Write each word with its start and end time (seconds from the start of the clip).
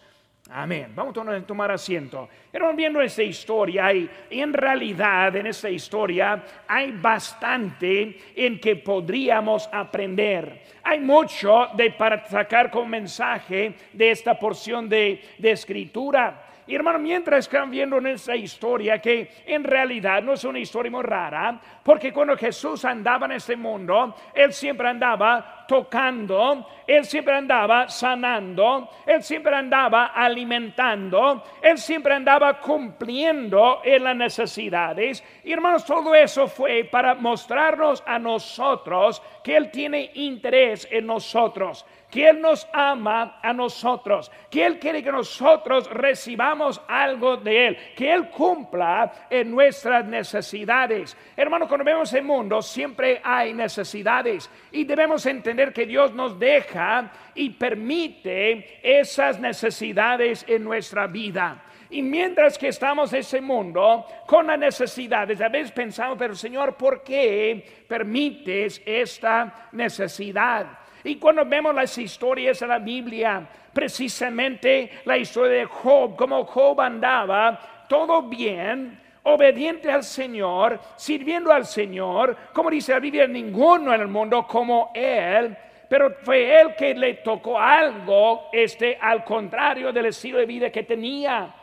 Amén. 0.51 0.93
Vamos 0.95 1.15
a 1.17 1.41
tomar 1.43 1.71
asiento. 1.71 2.27
Pero 2.51 2.73
viendo 2.75 3.03
esta 3.03 3.23
historia 3.23 3.93
y, 3.93 4.09
en 4.31 4.55
realidad 4.55 5.37
en 5.37 5.47
esta 5.47 5.69
historia 5.69 6.43
hay 6.67 6.93
bastante 6.93 8.19
en 8.35 8.59
que 8.59 8.77
podríamos 8.77 9.69
aprender. 9.71 10.63
Hay 10.83 11.01
mucho 11.01 11.69
de 11.75 11.91
para 11.91 12.27
sacar 12.27 12.71
como 12.71 12.87
mensaje 12.87 13.75
de 13.93 14.11
esta 14.11 14.39
porción 14.39 14.89
de, 14.89 15.23
de 15.37 15.51
escritura. 15.51 16.48
Y 16.69 16.75
hermano, 16.75 16.99
mientras 16.99 17.47
están 17.47 17.71
viendo 17.71 17.97
en 17.97 18.09
esta 18.09 18.37
historia, 18.37 19.01
que 19.01 19.43
en 19.47 19.65
realidad 19.65 20.23
no 20.23 20.35
es 20.35 20.45
una 20.45 20.59
historia 20.59 20.91
muy 20.91 21.03
rara, 21.03 21.59
porque 21.83 22.13
cuando 22.13 22.37
Jesús 22.37 22.85
andaba 22.85 23.25
en 23.25 23.33
este 23.33 23.57
mundo, 23.57 24.15
Él 24.35 24.53
siempre 24.53 24.87
andaba 24.87 25.65
tocando, 25.67 26.69
Él 26.87 27.07
siempre 27.07 27.37
andaba 27.37 27.89
sanando, 27.89 28.91
Él 29.07 29.23
siempre 29.23 29.57
andaba 29.57 30.09
alimentando, 30.09 31.43
Él 31.63 31.79
siempre 31.79 32.13
andaba 32.13 32.61
cumpliendo 32.61 33.81
en 33.83 34.05
las 34.05 34.17
necesidades. 34.17 35.25
Y 35.45 35.53
hermanos, 35.55 35.87
todo 35.87 36.15
eso 36.15 36.49
fue 36.49 36.85
para 36.85 37.15
mostrarnos 37.15 38.03
a 38.07 38.19
nosotros 38.19 39.23
que 39.43 39.57
Él 39.57 39.71
tiene 39.71 40.11
interés 40.13 40.87
en 40.91 41.07
nosotros 41.07 41.87
que 42.11 42.29
Él 42.29 42.41
nos 42.41 42.67
ama 42.73 43.39
a 43.43 43.53
nosotros, 43.53 44.31
que 44.51 44.65
Él 44.65 44.79
quiere 44.79 45.03
que 45.03 45.13
nosotros 45.13 45.91
recibamos 45.91 46.81
algo 46.89 47.37
de 47.37 47.69
Él, 47.69 47.79
que 47.95 48.13
Él 48.13 48.31
cumpla 48.31 49.27
en 49.29 49.51
nuestras 49.51 50.05
necesidades. 50.07 51.17
Hermano, 51.37 51.69
cuando 51.69 51.85
vemos 51.85 52.13
el 52.15 52.25
mundo 52.25 52.63
siempre 52.63 53.21
hay 53.23 53.53
necesidades 53.53 54.51
y 54.73 54.85
debemos 54.85 55.27
entender 55.27 55.73
que 55.73 55.87
Dios 55.87 56.15
nos 56.15 56.39
deja 56.39 57.11
y 57.35 57.51
permite 57.51 58.81
esas 58.83 59.39
necesidades 59.39 60.45
en 60.49 60.65
nuestra 60.65 61.07
vida. 61.07 61.65
Y 61.91 62.03
mientras 62.03 62.59
que 62.59 62.69
estamos 62.69 63.13
en 63.13 63.21
ese 63.21 63.41
mundo 63.41 64.05
con 64.27 64.47
las 64.47 64.59
necesidades, 64.59 65.41
a 65.41 65.49
veces 65.49 65.73
pensamos, 65.73 66.19
pero 66.19 66.35
Señor, 66.35 66.77
¿por 66.77 67.03
qué 67.03 67.85
permites 67.89 68.83
esta 68.85 69.69
necesidad? 69.73 70.67
Y 71.05 71.17
cuando 71.17 71.45
vemos 71.45 71.75
las 71.75 71.97
historias 71.99 72.61
de 72.61 72.67
la 72.67 72.79
Biblia, 72.79 73.47
precisamente 73.73 74.91
la 75.05 75.17
historia 75.17 75.59
de 75.59 75.65
Job, 75.65 76.17
como 76.17 76.45
Job 76.45 76.81
andaba 76.81 77.87
todo 77.89 78.23
bien, 78.23 79.01
obediente 79.23 79.91
al 79.91 80.05
Señor, 80.05 80.81
sirviendo 80.97 81.53
al 81.53 81.67
Señor, 81.67 82.37
como 82.53 82.71
dice 82.71 82.93
la 82.93 83.01
Biblia, 83.01 83.27
ninguno 83.27 83.95
en 83.95 84.01
el 84.01 84.09
mundo 84.09 84.47
como 84.47 84.91
él, 84.95 85.57
pero 85.89 86.15
fue 86.23 86.61
él 86.61 86.75
que 86.77 86.95
le 86.95 87.15
tocó 87.15 87.59
algo, 87.59 88.49
este, 88.53 88.99
al 89.01 89.25
contrario 89.25 89.93
del 89.93 90.07
estilo 90.07 90.39
de 90.39 90.47
vida 90.47 90.71
que 90.71 90.83
tenía. 90.83 91.55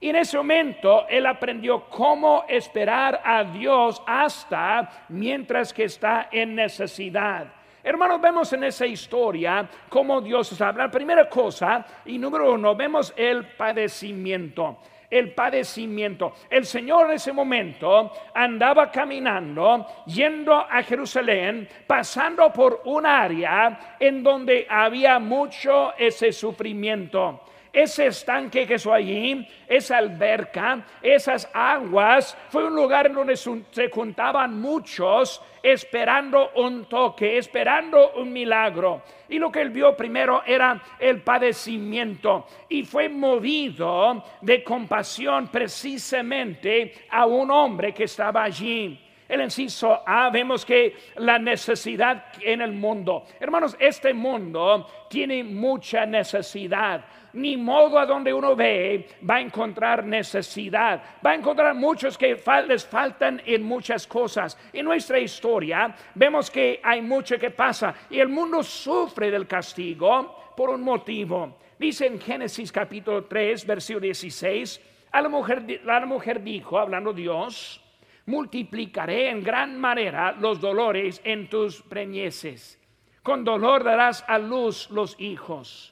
Y 0.00 0.08
en 0.10 0.16
ese 0.16 0.36
momento 0.36 1.06
él 1.08 1.26
aprendió 1.26 1.88
cómo 1.88 2.44
esperar 2.48 3.20
a 3.24 3.44
Dios 3.44 4.02
hasta 4.06 5.06
mientras 5.08 5.72
que 5.72 5.84
está 5.84 6.28
en 6.30 6.54
necesidad. 6.54 7.46
Hermanos, 7.84 8.20
vemos 8.20 8.52
en 8.52 8.64
esa 8.64 8.86
historia 8.86 9.68
cómo 9.88 10.20
Dios 10.20 10.60
habla. 10.60 10.84
La 10.84 10.90
primera 10.90 11.28
cosa, 11.28 11.84
y 12.04 12.16
número 12.16 12.52
uno, 12.52 12.76
vemos 12.76 13.12
el 13.16 13.44
padecimiento 13.56 14.78
el 15.12 15.34
padecimiento. 15.34 16.32
El 16.48 16.64
Señor 16.64 17.10
en 17.10 17.16
ese 17.16 17.34
momento 17.34 18.10
andaba 18.32 18.90
caminando, 18.90 19.86
yendo 20.06 20.54
a 20.54 20.82
Jerusalén, 20.82 21.68
pasando 21.86 22.50
por 22.50 22.80
un 22.86 23.04
área 23.04 23.96
en 24.00 24.22
donde 24.22 24.66
había 24.70 25.18
mucho 25.18 25.92
ese 25.98 26.32
sufrimiento 26.32 27.42
ese 27.72 28.06
estanque 28.06 28.66
que 28.66 28.74
es 28.74 28.86
allí, 28.86 29.46
esa 29.66 29.98
alberca, 29.98 30.84
esas 31.00 31.48
aguas, 31.54 32.36
fue 32.50 32.64
un 32.66 32.74
lugar 32.74 33.12
donde 33.12 33.36
se 33.36 33.90
juntaban 33.90 34.60
muchos 34.60 35.40
esperando 35.62 36.50
un 36.56 36.84
toque, 36.86 37.38
esperando 37.38 38.12
un 38.16 38.32
milagro. 38.32 39.02
Y 39.28 39.38
lo 39.38 39.50
que 39.50 39.62
él 39.62 39.70
vio 39.70 39.96
primero 39.96 40.42
era 40.44 40.82
el 40.98 41.22
padecimiento 41.22 42.46
y 42.68 42.82
fue 42.82 43.08
movido 43.08 44.22
de 44.40 44.62
compasión 44.62 45.48
precisamente 45.48 47.06
a 47.10 47.24
un 47.26 47.50
hombre 47.50 47.94
que 47.94 48.04
estaba 48.04 48.42
allí. 48.42 48.98
El 49.28 49.40
inciso 49.40 50.02
A, 50.04 50.28
vemos 50.28 50.62
que 50.62 50.94
la 51.16 51.38
necesidad 51.38 52.26
en 52.42 52.60
el 52.60 52.72
mundo. 52.72 53.24
Hermanos, 53.40 53.74
este 53.78 54.12
mundo 54.12 54.86
tiene 55.08 55.42
mucha 55.42 56.04
necesidad 56.04 57.02
ni 57.34 57.56
modo 57.56 57.98
a 57.98 58.06
donde 58.06 58.32
uno 58.32 58.54
ve, 58.54 59.08
va 59.28 59.36
a 59.36 59.40
encontrar 59.40 60.04
necesidad. 60.04 61.02
Va 61.24 61.30
a 61.30 61.34
encontrar 61.34 61.74
muchos 61.74 62.18
que 62.18 62.36
les 62.66 62.86
faltan 62.86 63.42
en 63.44 63.62
muchas 63.62 64.06
cosas. 64.06 64.58
En 64.72 64.84
nuestra 64.84 65.18
historia 65.18 65.94
vemos 66.14 66.50
que 66.50 66.80
hay 66.82 67.00
mucho 67.02 67.38
que 67.38 67.50
pasa 67.50 67.94
y 68.10 68.18
el 68.18 68.28
mundo 68.28 68.62
sufre 68.62 69.30
del 69.30 69.46
castigo 69.46 70.52
por 70.56 70.70
un 70.70 70.82
motivo. 70.82 71.58
Dice 71.78 72.06
en 72.06 72.20
Génesis 72.20 72.70
capítulo 72.70 73.24
3, 73.24 73.66
versículo 73.66 74.04
16, 74.04 74.80
a 75.10 75.20
la 75.20 75.28
mujer, 75.28 75.80
la 75.84 76.06
mujer 76.06 76.42
dijo, 76.42 76.78
hablando 76.78 77.12
Dios, 77.12 77.80
multiplicaré 78.26 79.30
en 79.30 79.42
gran 79.42 79.78
manera 79.80 80.32
los 80.32 80.60
dolores 80.60 81.20
en 81.24 81.48
tus 81.48 81.82
preñeces. 81.82 82.78
Con 83.22 83.44
dolor 83.44 83.84
darás 83.84 84.24
a 84.26 84.38
luz 84.38 84.90
los 84.90 85.16
hijos. 85.18 85.91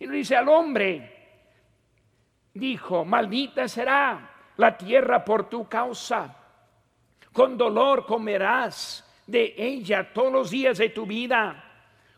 Y 0.00 0.06
le 0.06 0.16
dice 0.16 0.34
al 0.34 0.48
hombre, 0.48 1.20
dijo, 2.54 3.04
maldita 3.04 3.68
será 3.68 4.30
la 4.56 4.76
tierra 4.76 5.22
por 5.22 5.48
tu 5.48 5.68
causa. 5.68 6.34
Con 7.32 7.58
dolor 7.58 8.06
comerás 8.06 9.06
de 9.26 9.54
ella 9.56 10.10
todos 10.12 10.32
los 10.32 10.50
días 10.50 10.78
de 10.78 10.88
tu 10.88 11.04
vida. 11.04 11.64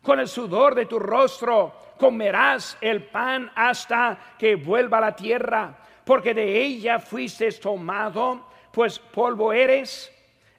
Con 0.01 0.21
el 0.21 0.29
sudor 0.29 0.77
de 0.77 0.87
tu 0.87 1.01
rostro 1.01 1.75
comerás 1.99 2.79
el 2.81 3.05
pan 3.05 3.51
hasta 3.55 4.37
que 4.39 4.55
vuelva 4.55 5.01
la 5.01 5.17
tierra, 5.17 5.77
porque 6.05 6.35
de 6.35 6.63
ella 6.63 7.01
fuiste 7.01 7.51
tomado, 7.51 8.49
pues 8.73 9.01
polvo 9.01 9.53
eres 9.53 10.13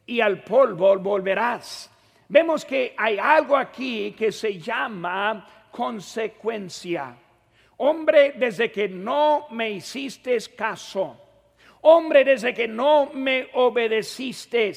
y 0.05 0.19
al 0.19 0.43
polvo 0.43 0.97
volverás. 0.99 1.89
Vemos 2.27 2.65
que 2.65 2.93
hay 2.97 3.17
algo 3.17 3.55
aquí 3.55 4.11
que 4.11 4.31
se 4.31 4.59
llama 4.59 5.62
consecuencia. 5.73 7.17
Hombre, 7.77 8.35
desde 8.37 8.71
que 8.71 8.87
no 8.87 9.47
me 9.49 9.71
hiciste 9.71 10.37
caso. 10.55 11.19
Hombre, 11.81 12.23
desde 12.23 12.53
que 12.53 12.67
no 12.67 13.09
me 13.13 13.49
obedeciste. 13.53 14.71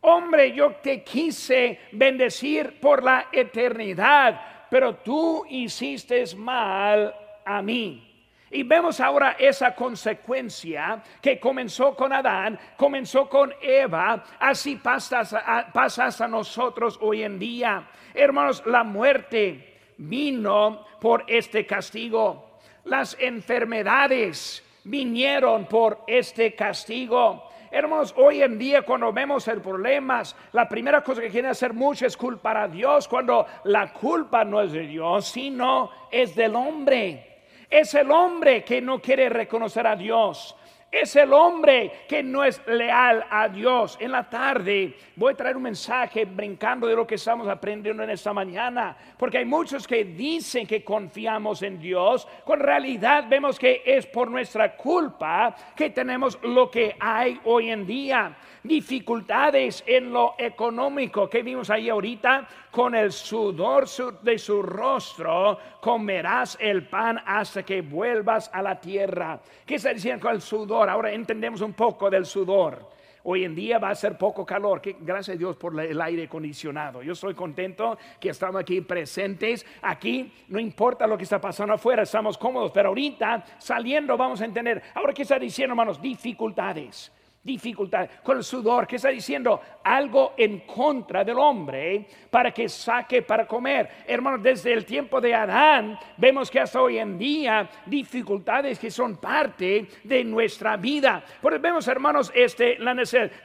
Hombre, 0.00 0.52
yo 0.52 0.76
te 0.76 1.04
quise 1.04 1.80
bendecir 1.92 2.80
por 2.80 3.02
la 3.02 3.28
eternidad, 3.30 4.66
pero 4.70 4.96
tú 4.96 5.44
hiciste 5.50 6.24
mal 6.34 7.14
a 7.44 7.60
mí. 7.60 8.02
Y 8.50 8.62
vemos 8.62 9.00
ahora 9.00 9.36
esa 9.38 9.74
consecuencia 9.74 11.02
que 11.20 11.38
comenzó 11.38 11.94
con 11.94 12.12
Adán, 12.12 12.58
comenzó 12.76 13.28
con 13.28 13.52
Eva, 13.60 14.24
así 14.38 14.76
pasa, 14.76 15.24
pasa 15.72 16.06
hasta 16.06 16.26
nosotros 16.26 16.98
hoy 17.02 17.22
en 17.22 17.38
día. 17.38 17.86
Hermanos, 18.14 18.62
la 18.64 18.82
muerte 18.82 19.75
vino 19.98 20.84
por 21.00 21.24
este 21.26 21.66
castigo. 21.66 22.58
Las 22.84 23.16
enfermedades 23.20 24.62
vinieron 24.84 25.66
por 25.66 26.00
este 26.06 26.54
castigo. 26.54 27.44
Hermanos, 27.70 28.14
hoy 28.16 28.42
en 28.42 28.58
día 28.58 28.82
cuando 28.82 29.12
vemos 29.12 29.48
el 29.48 29.60
problemas, 29.60 30.36
la 30.52 30.68
primera 30.68 31.02
cosa 31.02 31.20
que 31.20 31.30
quieren 31.30 31.50
hacer 31.50 31.72
mucho 31.72 32.06
es 32.06 32.16
culpar 32.16 32.56
a 32.56 32.68
Dios 32.68 33.08
cuando 33.08 33.46
la 33.64 33.92
culpa 33.92 34.44
no 34.44 34.62
es 34.62 34.72
de 34.72 34.86
Dios, 34.86 35.26
sino 35.26 35.90
es 36.10 36.34
del 36.36 36.54
hombre. 36.54 37.42
Es 37.68 37.92
el 37.94 38.10
hombre 38.12 38.62
que 38.64 38.80
no 38.80 39.00
quiere 39.00 39.28
reconocer 39.28 39.86
a 39.86 39.96
Dios. 39.96 40.56
Es 41.00 41.16
el 41.16 41.32
hombre 41.32 42.04
que 42.08 42.22
no 42.22 42.44
es 42.44 42.60
leal 42.66 43.24
a 43.30 43.48
Dios. 43.48 43.96
En 44.00 44.12
la 44.12 44.28
tarde 44.28 44.96
voy 45.14 45.32
a 45.32 45.36
traer 45.36 45.56
un 45.56 45.62
mensaje 45.62 46.24
brincando 46.24 46.86
de 46.86 46.96
lo 46.96 47.06
que 47.06 47.16
estamos 47.16 47.48
aprendiendo 47.48 48.02
en 48.02 48.10
esta 48.10 48.32
mañana, 48.32 48.96
porque 49.18 49.38
hay 49.38 49.44
muchos 49.44 49.86
que 49.86 50.04
dicen 50.04 50.66
que 50.66 50.84
confiamos 50.84 51.62
en 51.62 51.78
Dios, 51.78 52.26
con 52.44 52.60
realidad 52.60 53.24
vemos 53.28 53.58
que 53.58 53.82
es 53.84 54.06
por 54.06 54.30
nuestra 54.30 54.76
culpa 54.76 55.54
que 55.74 55.90
tenemos 55.90 56.38
lo 56.42 56.70
que 56.70 56.96
hay 56.98 57.40
hoy 57.44 57.70
en 57.70 57.86
día. 57.86 58.36
Dificultades 58.66 59.84
en 59.86 60.12
lo 60.12 60.34
económico 60.38 61.30
que 61.30 61.42
vimos 61.42 61.70
ahí 61.70 61.88
ahorita, 61.88 62.48
con 62.72 62.96
el 62.96 63.12
sudor 63.12 63.86
de 64.22 64.38
su 64.38 64.60
rostro 64.60 65.56
comerás 65.80 66.58
el 66.60 66.88
pan 66.88 67.22
hasta 67.24 67.62
que 67.62 67.80
vuelvas 67.80 68.50
a 68.52 68.62
la 68.62 68.80
tierra. 68.80 69.38
¿Qué 69.64 69.76
está 69.76 69.94
diciendo 69.94 70.20
con 70.20 70.34
el 70.34 70.40
sudor? 70.40 70.90
Ahora 70.90 71.12
entendemos 71.12 71.60
un 71.60 71.74
poco 71.74 72.10
del 72.10 72.26
sudor. 72.26 72.90
Hoy 73.22 73.44
en 73.44 73.54
día 73.54 73.78
va 73.78 73.90
a 73.90 73.94
ser 73.94 74.18
poco 74.18 74.44
calor. 74.44 74.82
Gracias 75.00 75.36
a 75.36 75.38
Dios 75.38 75.56
por 75.56 75.80
el 75.80 76.00
aire 76.00 76.24
acondicionado. 76.24 77.02
Yo 77.02 77.12
estoy 77.12 77.34
contento 77.34 77.96
que 78.20 78.30
estamos 78.30 78.60
aquí 78.60 78.80
presentes. 78.80 79.64
Aquí 79.82 80.32
no 80.48 80.58
importa 80.58 81.06
lo 81.06 81.16
que 81.16 81.24
está 81.24 81.40
pasando 81.40 81.74
afuera, 81.74 82.02
estamos 82.02 82.36
cómodos. 82.36 82.72
Pero 82.72 82.88
ahorita 82.88 83.44
saliendo 83.58 84.16
vamos 84.16 84.40
a 84.40 84.44
entender. 84.44 84.82
Ahora, 84.94 85.12
¿qué 85.12 85.22
está 85.22 85.38
diciendo, 85.38 85.72
hermanos? 85.72 86.02
Dificultades 86.02 87.12
dificultad, 87.46 88.08
con 88.22 88.38
el 88.38 88.44
sudor, 88.44 88.86
que 88.86 88.96
está 88.96 89.08
diciendo 89.08 89.60
algo 89.84 90.34
en 90.36 90.60
contra 90.60 91.24
del 91.24 91.38
hombre 91.38 92.06
para 92.28 92.50
que 92.50 92.68
saque 92.68 93.22
para 93.22 93.46
comer. 93.46 93.88
Hermanos, 94.06 94.42
desde 94.42 94.72
el 94.72 94.84
tiempo 94.84 95.20
de 95.20 95.32
Adán 95.34 95.98
vemos 96.16 96.50
que 96.50 96.60
hasta 96.60 96.82
hoy 96.82 96.98
en 96.98 97.16
día 97.16 97.70
dificultades 97.86 98.78
que 98.78 98.90
son 98.90 99.16
parte 99.16 99.86
de 100.02 100.24
nuestra 100.24 100.76
vida. 100.76 101.24
Porque 101.40 101.58
vemos, 101.58 101.86
hermanos, 101.86 102.32
este, 102.34 102.78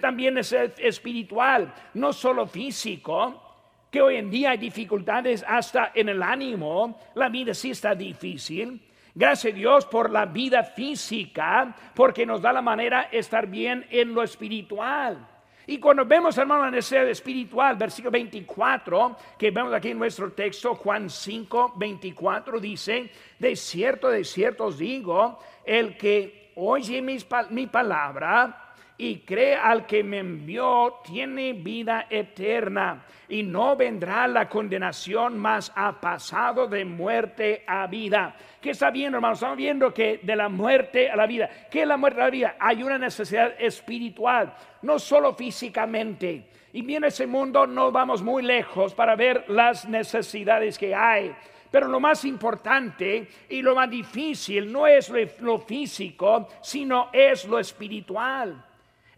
también 0.02 0.38
es 0.40 0.52
espiritual, 0.52 1.72
no 1.94 2.12
solo 2.12 2.48
físico 2.48 3.48
que 3.92 4.02
hoy 4.02 4.16
en 4.16 4.32
día 4.32 4.52
hay 4.52 4.58
dificultades 4.58 5.44
hasta 5.46 5.92
en 5.94 6.08
el 6.08 6.24
ánimo, 6.24 6.98
la 7.16 7.28
vida 7.28 7.54
sí 7.54 7.72
está 7.72 7.94
difícil, 7.94 8.82
Gracias 9.14 9.54
Dios 9.54 9.86
por 9.86 10.10
la 10.10 10.26
vida 10.26 10.64
física, 10.64 11.76
porque 11.94 12.26
nos 12.26 12.42
da 12.42 12.54
la 12.54 12.62
manera 12.62 13.10
de 13.12 13.20
estar 13.20 13.48
bien 13.48 13.86
en 13.90 14.14
lo 14.14 14.24
espiritual. 14.24 15.28
Y 15.68 15.80
cuando 15.80 16.06
vemos, 16.06 16.38
hermano, 16.38 16.66
la 16.66 16.72
necesidad 16.72 17.08
espiritual, 17.08 17.76
versículo 17.76 18.12
24, 18.12 19.16
que 19.38 19.52
vemos 19.52 19.74
aquí 19.74 19.90
en 19.90 20.00
nuestro 20.00 20.32
texto, 20.32 20.76
Juan 20.76 21.10
5, 21.10 21.74
24, 21.76 22.60
dice, 22.60 23.12
de 23.38 23.56
cierto, 23.56 24.10
de 24.10 24.24
cierto 24.24 24.66
os 24.66 24.78
digo, 24.78 25.40
el 25.64 25.96
que 25.98 26.52
oye 26.56 27.02
mi 27.02 27.68
palabra 27.68 28.71
y 29.02 29.22
cree 29.22 29.56
al 29.56 29.88
que 29.88 30.04
me 30.04 30.20
envió, 30.20 31.00
tiene 31.04 31.54
vida 31.54 32.06
eterna 32.08 33.04
y 33.28 33.42
no 33.42 33.76
vendrá 33.76 34.28
la 34.28 34.48
condenación, 34.48 35.40
más 35.40 35.72
ha 35.76 36.00
pasado 36.00 36.68
de 36.68 36.86
muerte 36.86 37.64
a 37.66 37.88
vida. 37.88 38.36
¿Qué 38.62 38.70
está 38.70 38.92
viendo, 38.92 39.18
hermanos? 39.18 39.40
Estamos 39.40 39.58
viendo 39.58 39.92
que 39.92 40.20
de 40.22 40.36
la 40.36 40.50
muerte 40.50 41.10
a 41.10 41.16
la 41.16 41.26
vida. 41.26 41.50
¿Qué 41.72 41.82
es 41.82 41.88
la 41.88 41.98
muerte 41.98 42.22
a 42.22 42.26
la 42.26 42.30
vida? 42.30 42.56
Hay 42.60 42.84
una 42.84 43.00
necesidad 43.00 43.56
espiritual, 43.58 44.54
no 44.84 45.00
solo 45.00 45.34
físicamente. 45.34 46.50
Y 46.72 46.84
bien, 46.84 47.04
ese 47.04 47.26
mundo 47.26 47.66
no 47.66 47.92
vamos 47.92 48.22
muy 48.22 48.44
lejos 48.44 48.94
para 48.94 49.16
ver 49.16 49.46
las 49.48 49.90
necesidades 49.90 50.78
que 50.78 50.94
hay. 50.94 51.34
Pero 51.72 51.88
lo 51.88 52.00
más 52.00 52.24
importante 52.24 53.28
y 53.50 53.64
lo 53.64 53.74
más 53.74 53.90
difícil 53.90 54.72
no 54.72 54.86
es 54.86 55.12
lo 55.40 55.58
físico, 55.58 56.50
sino 56.62 57.10
es 57.12 57.46
lo 57.46 57.58
espiritual. 57.58 58.66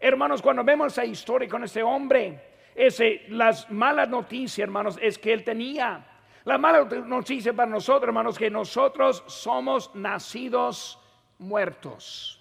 Hermanos, 0.06 0.42
cuando 0.42 0.62
vemos 0.62 0.92
esa 0.92 1.06
historia 1.06 1.48
con 1.48 1.64
ese 1.64 1.82
hombre, 1.82 2.38
ese, 2.74 3.22
las 3.28 3.70
malas 3.70 4.06
noticias, 4.06 4.58
hermanos, 4.58 4.98
es 5.00 5.16
que 5.16 5.32
él 5.32 5.42
tenía. 5.42 6.04
La 6.44 6.58
mala 6.58 6.84
noticia 6.84 7.54
para 7.54 7.70
nosotros, 7.70 8.08
hermanos, 8.08 8.36
que 8.36 8.50
nosotros 8.50 9.24
somos 9.28 9.94
nacidos 9.94 11.00
muertos. 11.38 12.38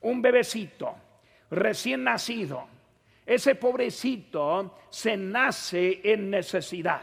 Un 0.00 0.20
bebecito 0.20 0.96
recién 1.48 2.02
nacido. 2.02 2.66
Ese 3.24 3.54
pobrecito 3.54 4.74
se 4.90 5.16
nace 5.16 6.00
en 6.02 6.28
necesidad 6.28 7.02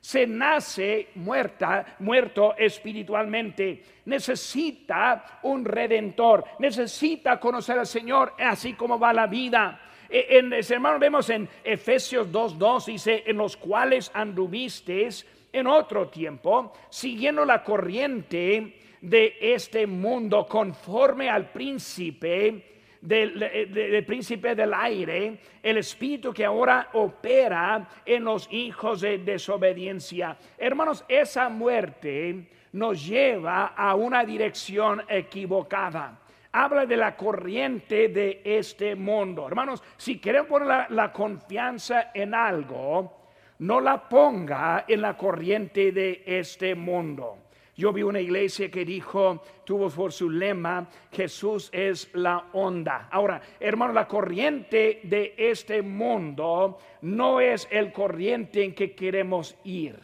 se 0.00 0.26
nace 0.26 1.08
muerta, 1.16 1.96
muerto 1.98 2.54
espiritualmente. 2.56 3.82
Necesita 4.06 5.40
un 5.42 5.64
redentor, 5.64 6.44
necesita 6.58 7.38
conocer 7.38 7.78
al 7.78 7.86
Señor, 7.86 8.34
así 8.38 8.72
como 8.72 8.98
va 8.98 9.12
la 9.12 9.26
vida. 9.26 9.80
E, 10.08 10.38
en, 10.38 10.52
hermano, 10.52 10.98
vemos 10.98 11.28
en 11.30 11.48
Efesios 11.62 12.28
2.2, 12.32 12.86
dice, 12.86 13.24
en 13.26 13.36
los 13.36 13.56
cuales 13.56 14.10
anduvisteis 14.14 15.26
en 15.52 15.66
otro 15.66 16.08
tiempo, 16.08 16.72
siguiendo 16.88 17.44
la 17.44 17.62
corriente 17.62 18.78
de 19.00 19.36
este 19.40 19.86
mundo, 19.86 20.46
conforme 20.46 21.28
al 21.28 21.50
príncipe 21.50 22.79
del, 23.00 24.04
príncipe 24.06 24.54
del 24.54 24.74
aire, 24.74 25.38
el 25.62 25.78
espíritu 25.78 26.32
que 26.32 26.44
ahora 26.44 26.88
opera 26.92 27.88
en 28.04 28.24
los 28.24 28.48
hijos 28.52 29.00
de 29.00 29.18
desobediencia. 29.18 30.36
Hermanos, 30.58 31.04
esa 31.08 31.48
muerte 31.48 32.48
nos 32.72 33.06
lleva 33.06 33.66
a 33.68 33.94
una 33.94 34.24
dirección 34.24 35.02
equivocada 35.08 36.18
habla 36.52 36.86
de 36.86 36.96
la 36.96 37.16
corriente 37.16 38.08
de 38.08 38.40
este 38.44 38.96
mundo. 38.96 39.46
Hermanos, 39.46 39.82
si 39.96 40.18
queremos 40.18 40.48
poner 40.48 40.90
la, 40.90 41.12
confianza 41.12 42.10
en 42.12 42.34
algo, 42.34 43.28
no 43.60 43.80
la 43.80 44.08
ponga 44.08 44.84
en 44.88 45.02
la 45.02 45.16
corriente 45.16 45.92
de 45.92 46.22
este 46.26 46.74
mundo. 46.74 47.38
Yo 47.80 47.94
vi 47.94 48.02
una 48.02 48.20
iglesia 48.20 48.70
que 48.70 48.84
dijo, 48.84 49.42
tuvo 49.64 49.88
por 49.88 50.12
su 50.12 50.28
lema, 50.28 50.86
Jesús 51.10 51.70
es 51.72 52.10
la 52.12 52.48
onda. 52.52 53.08
Ahora, 53.10 53.40
hermano, 53.58 53.94
la 53.94 54.06
corriente 54.06 55.00
de 55.04 55.34
este 55.38 55.80
mundo 55.80 56.76
no 57.00 57.40
es 57.40 57.66
el 57.70 57.90
corriente 57.90 58.62
en 58.62 58.74
que 58.74 58.94
queremos 58.94 59.56
ir. 59.64 59.98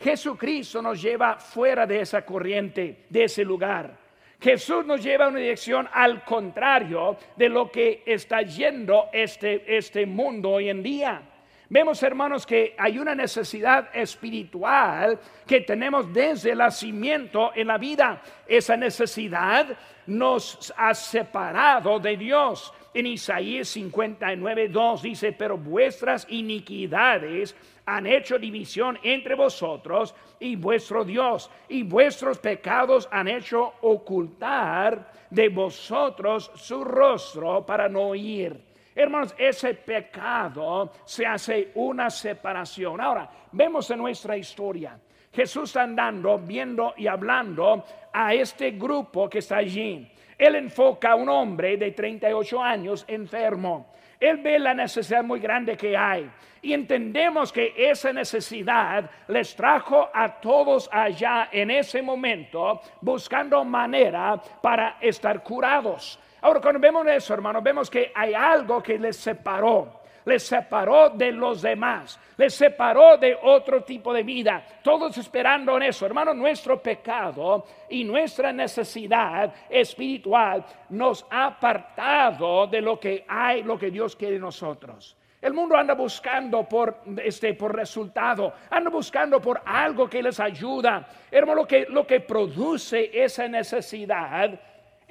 Jesucristo 0.00 0.80
nos 0.80 1.02
lleva 1.02 1.36
fuera 1.36 1.86
de 1.86 2.00
esa 2.00 2.24
corriente, 2.24 3.04
de 3.10 3.24
ese 3.24 3.44
lugar. 3.44 3.94
Jesús 4.40 4.86
nos 4.86 5.02
lleva 5.02 5.26
a 5.26 5.28
una 5.28 5.40
dirección 5.40 5.86
al 5.92 6.24
contrario 6.24 7.18
de 7.36 7.50
lo 7.50 7.70
que 7.70 8.02
está 8.06 8.40
yendo 8.40 9.10
este, 9.12 9.76
este 9.76 10.06
mundo 10.06 10.52
hoy 10.52 10.70
en 10.70 10.82
día. 10.82 11.31
Vemos, 11.72 12.02
hermanos, 12.02 12.44
que 12.44 12.74
hay 12.76 12.98
una 12.98 13.14
necesidad 13.14 13.88
espiritual 13.96 15.18
que 15.46 15.62
tenemos 15.62 16.12
desde 16.12 16.50
el 16.50 16.58
nacimiento 16.58 17.50
en 17.54 17.68
la 17.68 17.78
vida. 17.78 18.20
Esa 18.46 18.76
necesidad 18.76 19.68
nos 20.06 20.70
ha 20.76 20.92
separado 20.92 21.98
de 21.98 22.18
Dios. 22.18 22.74
En 22.92 23.06
Isaías 23.06 23.68
59, 23.68 24.68
2 24.68 25.00
dice, 25.02 25.32
pero 25.32 25.56
vuestras 25.56 26.26
iniquidades 26.28 27.56
han 27.86 28.06
hecho 28.06 28.38
división 28.38 28.98
entre 29.02 29.34
vosotros 29.34 30.14
y 30.40 30.56
vuestro 30.56 31.06
Dios, 31.06 31.50
y 31.70 31.84
vuestros 31.84 32.36
pecados 32.36 33.08
han 33.10 33.28
hecho 33.28 33.72
ocultar 33.80 35.10
de 35.30 35.48
vosotros 35.48 36.50
su 36.54 36.84
rostro 36.84 37.64
para 37.64 37.88
no 37.88 38.08
oír. 38.08 38.71
Hermanos, 38.94 39.34
ese 39.38 39.74
pecado 39.74 40.92
se 41.04 41.24
hace 41.24 41.70
una 41.74 42.10
separación. 42.10 43.00
Ahora, 43.00 43.30
vemos 43.52 43.90
en 43.90 43.98
nuestra 43.98 44.36
historia, 44.36 44.98
Jesús 45.32 45.70
está 45.70 45.84
andando, 45.84 46.38
viendo 46.38 46.92
y 46.96 47.06
hablando 47.06 47.84
a 48.12 48.34
este 48.34 48.72
grupo 48.72 49.30
que 49.30 49.38
está 49.38 49.56
allí. 49.56 50.10
Él 50.36 50.56
enfoca 50.56 51.12
a 51.12 51.14
un 51.14 51.28
hombre 51.28 51.76
de 51.76 51.92
38 51.92 52.62
años 52.62 53.04
enfermo. 53.08 53.92
Él 54.20 54.38
ve 54.38 54.58
la 54.58 54.74
necesidad 54.74 55.24
muy 55.24 55.40
grande 55.40 55.76
que 55.76 55.96
hay. 55.96 56.30
Y 56.60 56.72
entendemos 56.74 57.52
que 57.52 57.74
esa 57.76 58.12
necesidad 58.12 59.10
les 59.28 59.56
trajo 59.56 60.08
a 60.12 60.40
todos 60.40 60.88
allá 60.92 61.48
en 61.50 61.70
ese 61.70 62.02
momento 62.02 62.80
buscando 63.00 63.64
manera 63.64 64.40
para 64.60 64.98
estar 65.00 65.42
curados. 65.42 66.20
Ahora, 66.42 66.60
cuando 66.60 66.80
vemos 66.80 67.06
eso, 67.06 67.34
hermanos, 67.34 67.62
vemos 67.62 67.88
que 67.88 68.10
hay 68.14 68.34
algo 68.34 68.82
que 68.82 68.98
les 68.98 69.16
separó. 69.16 70.02
Les 70.24 70.42
separó 70.44 71.10
de 71.10 71.32
los 71.32 71.62
demás, 71.62 72.18
les 72.36 72.54
separó 72.54 73.16
de 73.16 73.36
otro 73.42 73.82
tipo 73.82 74.12
de 74.12 74.22
vida. 74.22 74.64
Todos 74.80 75.18
esperando 75.18 75.76
en 75.76 75.84
eso. 75.84 76.06
Hermano, 76.06 76.32
nuestro 76.32 76.80
pecado 76.80 77.64
y 77.88 78.04
nuestra 78.04 78.52
necesidad 78.52 79.52
espiritual 79.68 80.64
nos 80.90 81.26
ha 81.28 81.46
apartado 81.46 82.68
de 82.68 82.80
lo 82.80 83.00
que 83.00 83.24
hay, 83.26 83.64
lo 83.64 83.76
que 83.76 83.90
Dios 83.90 84.14
quiere 84.14 84.34
de 84.34 84.40
nosotros. 84.40 85.16
El 85.40 85.54
mundo 85.54 85.76
anda 85.76 85.94
buscando 85.94 86.68
por, 86.68 86.98
este, 87.20 87.54
por 87.54 87.74
resultado, 87.74 88.52
anda 88.70 88.90
buscando 88.90 89.40
por 89.40 89.60
algo 89.64 90.08
que 90.08 90.22
les 90.22 90.38
ayuda. 90.38 91.04
Hermano, 91.32 91.62
lo 91.62 91.66
que, 91.66 91.86
lo 91.88 92.06
que 92.06 92.20
produce 92.20 93.10
esa 93.12 93.48
necesidad 93.48 94.56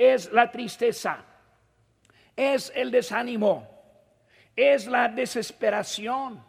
es 0.01 0.31
la 0.31 0.49
tristeza. 0.49 1.25
es 2.35 2.71
el 2.75 2.89
desánimo, 2.89 3.67
es 4.55 4.87
la 4.87 5.07
desesperación. 5.09 6.43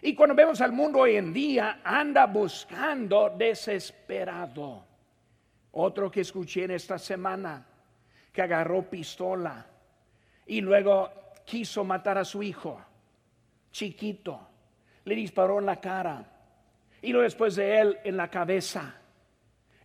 Y 0.00 0.14
cuando 0.14 0.34
vemos 0.34 0.60
al 0.62 0.72
mundo 0.72 1.00
hoy 1.00 1.16
en 1.16 1.32
día, 1.32 1.80
anda 1.84 2.26
buscando 2.26 3.28
desesperado. 3.36 4.86
Otro 5.72 6.10
que 6.10 6.22
escuché 6.22 6.64
en 6.64 6.70
esta 6.70 6.98
semana, 6.98 7.66
que 8.32 8.40
agarró 8.40 8.88
pistola 8.88 9.66
y 10.46 10.62
luego 10.62 11.10
quiso 11.44 11.84
matar 11.84 12.16
a 12.16 12.24
su 12.24 12.42
hijo, 12.42 12.80
chiquito, 13.72 14.48
le 15.04 15.14
disparó 15.14 15.58
en 15.58 15.66
la 15.66 15.80
cara 15.80 16.24
y 17.02 17.12
luego 17.12 17.24
después 17.24 17.56
de 17.56 17.78
él 17.78 17.98
en 18.04 18.16
la 18.16 18.30
cabeza. 18.30 19.00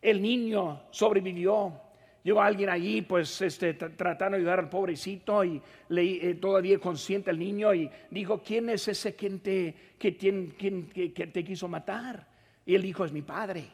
El 0.01 0.21
niño 0.21 0.83
sobrevivió. 0.91 1.90
Llegó 2.23 2.41
alguien 2.41 2.69
allí, 2.69 3.01
pues, 3.01 3.41
este, 3.41 3.73
tratando 3.73 4.37
de 4.37 4.41
ayudar 4.41 4.59
al 4.59 4.69
pobrecito 4.69 5.43
y 5.43 5.61
le, 5.89 6.29
eh, 6.29 6.35
todavía 6.35 6.77
consciente 6.77 7.31
el 7.31 7.39
niño 7.39 7.73
y 7.73 7.89
dijo, 8.11 8.43
¿quién 8.43 8.69
es 8.69 8.87
ese 8.87 9.15
que 9.15 9.29
te, 9.31 9.75
que, 9.97 11.11
que 11.13 11.27
te 11.27 11.43
quiso 11.43 11.67
matar? 11.67 12.27
Y 12.65 12.75
él 12.75 12.81
dijo, 12.83 13.05
es 13.05 13.11
mi 13.11 13.23
padre. 13.23 13.65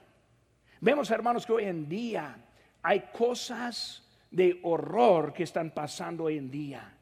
Vemos, 0.79 1.11
hermanos, 1.11 1.45
que 1.45 1.51
hoy 1.53 1.65
en 1.65 1.89
día 1.89 2.37
hay 2.81 3.05
cosas 3.11 4.03
de 4.31 4.59
horror 4.63 5.33
que 5.33 5.43
están 5.43 5.71
pasando 5.71 6.25
hoy 6.25 6.37
en 6.37 6.49
día. 6.49 6.96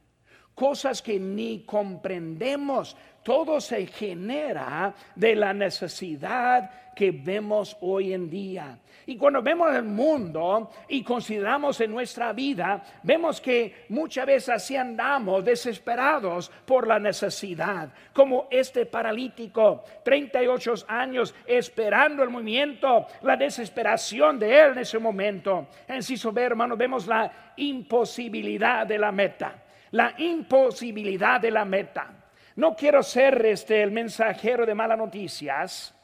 Cosas 0.56 1.02
que 1.02 1.20
ni 1.20 1.64
comprendemos. 1.66 2.96
Todo 3.24 3.60
se 3.60 3.86
genera 3.88 4.94
de 5.16 5.36
la 5.36 5.54
necesidad 5.54 6.94
que 6.96 7.12
vemos 7.12 7.76
hoy 7.82 8.14
en 8.14 8.30
día. 8.30 8.80
Y 9.08 9.18
cuando 9.18 9.42
vemos 9.44 9.76
el 9.76 9.84
mundo 9.84 10.72
y 10.88 11.04
consideramos 11.04 11.80
en 11.82 11.92
nuestra 11.92 12.34
vida, 12.34 12.84
vemos 13.04 13.40
que 13.40 13.86
muchas 13.90 14.26
veces 14.26 14.50
así 14.50 14.76
andamos 14.76 15.46
desesperados 15.46 16.50
por 16.66 16.88
la 16.88 16.98
necesidad, 16.98 17.90
como 18.14 18.48
este 18.50 18.88
paralítico, 18.88 19.84
38 20.04 20.74
años 20.88 21.36
esperando 21.46 22.24
el 22.24 22.30
movimiento, 22.30 23.06
la 23.22 23.36
desesperación 23.36 24.40
de 24.40 24.60
él 24.60 24.72
en 24.72 24.80
ese 24.80 24.98
momento. 24.98 25.68
En 25.88 26.02
B, 26.34 26.42
hermano, 26.42 26.76
vemos 26.76 27.06
la 27.06 27.54
imposibilidad 27.58 28.88
de 28.88 28.98
la 28.98 29.12
meta, 29.12 29.65
la 29.96 30.14
imposibilidad 30.18 31.40
de 31.40 31.52
la 31.52 31.64
meta. 31.64 32.12
No 32.58 32.76
quiero 32.76 33.02
ser 33.02 33.46
este 33.46 33.82
el 33.82 33.92
mensajero 33.92 34.66
de 34.66 34.76
malas 34.76 34.98
noticias, 34.98 35.96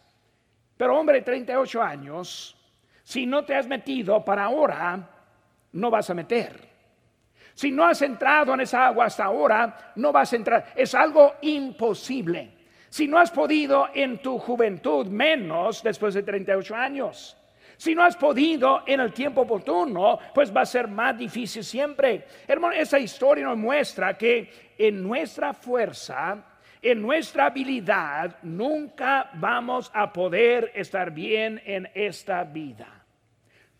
pero 0.77 0.98
hombre, 0.98 1.21
38 1.21 1.81
años, 1.81 2.55
si 3.03 3.25
no 3.25 3.43
te 3.43 3.53
has 3.53 3.67
metido 3.67 4.24
para 4.24 4.45
ahora, 4.45 5.10
no 5.74 5.91
vas 5.91 6.10
a 6.10 6.13
meter. 6.13 6.71
Si 7.53 7.69
no 7.69 7.83
has 7.83 8.01
entrado 8.01 8.53
en 8.53 8.62
esa 8.62 8.88
agua 8.88 9.05
hasta 9.05 9.25
ahora, 9.25 9.91
no 9.98 10.13
vas 10.13 10.31
a 10.31 10.38
entrar. 10.38 10.71
Es 10.74 10.95
algo 10.95 11.36
imposible. 11.41 12.53
Si 12.89 13.10
no 13.10 13.19
has 13.19 13.29
podido 13.29 13.89
en 13.93 14.21
tu 14.21 14.39
juventud, 14.39 15.07
menos 15.07 15.83
después 15.83 16.13
de 16.13 16.24
38 16.24 16.75
años. 16.75 17.38
Si 17.82 17.96
no 17.96 18.04
has 18.04 18.16
podido 18.16 18.84
en 18.86 19.00
el 19.00 19.12
tiempo 19.12 19.42
oportuno, 19.42 20.20
pues 20.36 20.56
va 20.56 20.62
a 20.62 20.66
ser 20.68 20.88
más 20.88 21.18
difícil 21.18 21.64
siempre. 21.64 22.28
Hermano, 22.48 22.76
esa 22.76 23.00
historia 23.00 23.46
nos 23.46 23.58
muestra 23.58 24.16
que 24.16 24.76
en 24.78 25.02
nuestra 25.02 25.52
fuerza, 25.52 26.46
en 26.80 27.02
nuestra 27.02 27.48
habilidad, 27.48 28.38
nunca 28.44 29.32
vamos 29.34 29.90
a 29.96 30.14
poder 30.14 30.72
estar 30.76 31.10
bien 31.10 31.60
en 31.66 31.90
esta 31.96 32.44
vida. 32.44 33.04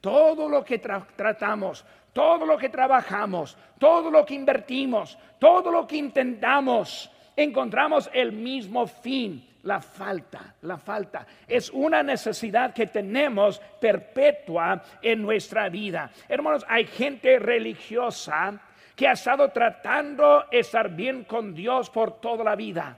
Todo 0.02 0.50
lo 0.50 0.66
que 0.66 0.80
tratamos, 0.80 1.86
todo 2.12 2.44
lo 2.48 2.58
que 2.58 2.70
trabajamos, 2.70 3.56
todo 3.78 4.10
lo 4.10 4.26
que 4.26 4.34
invertimos, 4.34 5.16
todo 5.38 5.72
lo 5.72 5.86
que 5.86 5.98
intentamos, 5.98 7.12
encontramos 7.36 8.10
el 8.12 8.32
mismo 8.32 8.88
fin, 8.88 9.48
la 9.64 9.80
falta, 9.80 10.56
la 10.62 10.78
falta. 10.78 11.26
Es 11.48 11.70
una 11.70 12.04
necesidad 12.04 12.74
que 12.74 12.88
tenemos 12.88 13.60
perpetua 13.80 14.82
en 15.02 15.22
nuestra 15.22 15.70
vida. 15.70 16.10
Hermanos, 16.28 16.66
hay 16.68 16.86
gente 16.86 17.40
religiosa 17.40 18.60
que 18.96 19.08
ha 19.08 19.14
estado 19.14 19.50
tratando 19.50 20.46
de 20.52 20.60
estar 20.60 20.90
bien 20.90 21.24
con 21.24 21.54
Dios 21.54 21.90
por 21.90 22.20
toda 22.20 22.44
la 22.44 22.56
vida. 22.56 22.98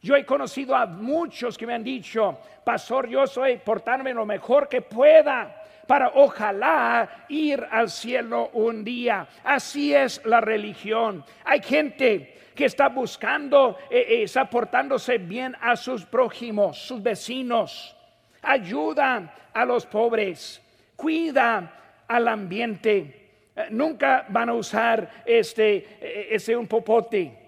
Yo 0.00 0.14
he 0.14 0.24
conocido 0.24 0.74
a 0.76 0.86
muchos 0.86 1.58
que 1.58 1.66
me 1.66 1.74
han 1.74 1.82
dicho, 1.82 2.38
pastor, 2.64 3.08
yo 3.08 3.26
soy 3.26 3.56
portarme 3.58 4.14
lo 4.14 4.24
mejor 4.24 4.68
que 4.68 4.80
pueda 4.80 5.64
para 5.88 6.12
ojalá 6.14 7.24
ir 7.28 7.66
al 7.70 7.88
cielo 7.90 8.50
un 8.52 8.84
día. 8.84 9.26
Así 9.42 9.94
es 9.94 10.20
la 10.26 10.40
religión. 10.40 11.24
Hay 11.44 11.62
gente 11.62 12.34
que 12.54 12.66
está 12.66 12.88
buscando, 12.88 13.78
eh, 13.90 14.04
eh, 14.08 14.22
está 14.24 14.50
portándose 14.50 15.16
bien 15.16 15.56
a 15.60 15.76
sus 15.76 16.04
prójimos, 16.04 16.76
sus 16.76 17.02
vecinos. 17.02 17.96
Ayuda 18.42 19.34
a 19.52 19.64
los 19.64 19.86
pobres, 19.86 20.60
cuida 20.94 22.02
al 22.06 22.28
ambiente. 22.28 23.30
Eh, 23.56 23.68
nunca 23.70 24.26
van 24.28 24.50
a 24.50 24.54
usar 24.54 25.22
este, 25.24 26.56
un 26.56 26.66
popote. 26.66 27.47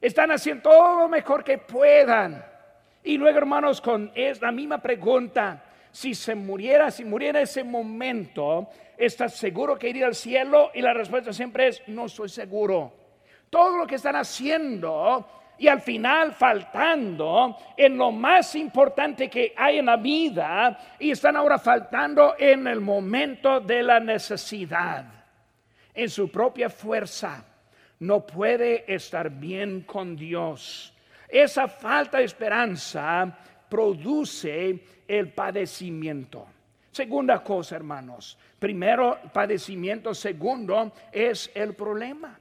Están 0.00 0.30
haciendo 0.30 0.70
todo 0.70 1.00
lo 1.00 1.08
mejor 1.08 1.42
que 1.42 1.58
puedan. 1.58 2.44
Y 3.02 3.16
luego, 3.16 3.38
hermanos, 3.38 3.80
con 3.80 4.10
es 4.14 4.40
la 4.40 4.52
misma 4.52 4.78
pregunta 4.78 5.62
si 5.90 6.14
se 6.14 6.34
muriera, 6.34 6.90
si 6.90 7.04
muriera 7.04 7.40
ese 7.40 7.64
momento, 7.64 8.68
¿estás 8.98 9.34
seguro 9.34 9.78
que 9.78 9.88
iría 9.88 10.06
al 10.06 10.14
cielo? 10.14 10.70
Y 10.74 10.82
la 10.82 10.92
respuesta 10.92 11.32
siempre 11.32 11.68
es, 11.68 11.82
no 11.86 12.04
estoy 12.04 12.28
seguro. 12.28 12.92
Todo 13.48 13.78
lo 13.78 13.86
que 13.86 13.94
están 13.94 14.16
haciendo 14.16 15.26
y 15.56 15.68
al 15.68 15.80
final 15.80 16.32
faltando 16.32 17.56
en 17.76 17.96
lo 17.96 18.12
más 18.12 18.54
importante 18.56 19.30
que 19.30 19.54
hay 19.56 19.78
en 19.78 19.86
la 19.86 19.96
vida 19.96 20.96
y 20.98 21.12
están 21.12 21.36
ahora 21.36 21.58
faltando 21.58 22.34
en 22.38 22.66
el 22.66 22.80
momento 22.80 23.60
de 23.60 23.82
la 23.82 23.98
necesidad. 23.98 25.06
En 25.94 26.10
su 26.10 26.30
propia 26.30 26.68
fuerza 26.68 27.42
no 28.00 28.26
puede 28.26 28.92
estar 28.92 29.30
bien 29.30 29.82
con 29.82 30.16
Dios. 30.16 30.92
Esa 31.28 31.68
falta 31.68 32.18
de 32.18 32.24
esperanza 32.24 33.38
produce 33.68 34.80
el 35.06 35.32
padecimiento. 35.32 36.46
Segunda 36.90 37.42
cosa, 37.42 37.76
hermanos. 37.76 38.38
Primero, 38.58 39.18
padecimiento. 39.32 40.14
Segundo, 40.14 40.92
es 41.12 41.50
el 41.54 41.74
problema. 41.74 42.38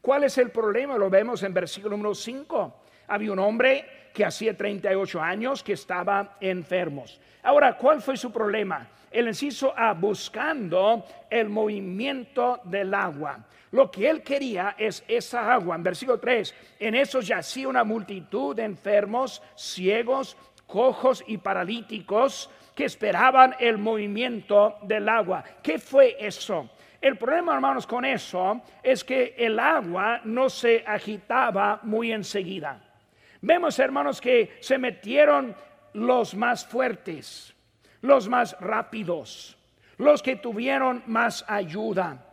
¿Cuál 0.00 0.24
es 0.24 0.36
el 0.36 0.50
problema? 0.50 0.98
Lo 0.98 1.08
vemos 1.08 1.42
en 1.42 1.54
versículo 1.54 1.96
número 1.96 2.14
5. 2.14 2.80
Había 3.08 3.32
un 3.32 3.38
hombre 3.38 4.03
que 4.14 4.24
hacía 4.24 4.56
38 4.56 5.20
años 5.20 5.62
que 5.62 5.72
estaba 5.72 6.36
enfermo. 6.40 7.04
Ahora, 7.42 7.76
¿cuál 7.76 8.00
fue 8.00 8.16
su 8.16 8.30
problema? 8.32 8.86
El 9.10 9.26
inciso 9.26 9.74
A, 9.76 9.92
buscando 9.92 11.04
el 11.28 11.48
movimiento 11.48 12.60
del 12.64 12.94
agua. 12.94 13.44
Lo 13.72 13.90
que 13.90 14.08
él 14.08 14.22
quería 14.22 14.76
es 14.78 15.04
esa 15.08 15.52
agua. 15.52 15.74
En 15.74 15.82
versículo 15.82 16.20
3, 16.20 16.54
en 16.78 16.94
eso 16.94 17.20
yacía 17.20 17.68
una 17.68 17.82
multitud 17.82 18.54
de 18.54 18.62
enfermos, 18.62 19.42
ciegos, 19.56 20.36
cojos 20.66 21.24
y 21.26 21.38
paralíticos 21.38 22.48
que 22.74 22.84
esperaban 22.84 23.56
el 23.58 23.78
movimiento 23.78 24.76
del 24.82 25.08
agua. 25.08 25.42
¿Qué 25.60 25.78
fue 25.80 26.16
eso? 26.20 26.70
El 27.00 27.16
problema, 27.16 27.52
hermanos, 27.54 27.86
con 27.86 28.04
eso 28.04 28.62
es 28.82 29.02
que 29.02 29.34
el 29.36 29.58
agua 29.58 30.20
no 30.24 30.48
se 30.48 30.84
agitaba 30.86 31.80
muy 31.82 32.12
enseguida. 32.12 32.83
Vemos, 33.44 33.78
hermanos, 33.78 34.20
que 34.20 34.56
se 34.60 34.78
metieron 34.78 35.54
los 35.92 36.34
más 36.34 36.66
fuertes, 36.66 37.54
los 38.00 38.28
más 38.28 38.56
rápidos, 38.58 39.56
los 39.98 40.22
que 40.22 40.36
tuvieron 40.36 41.02
más 41.06 41.44
ayuda. 41.46 42.24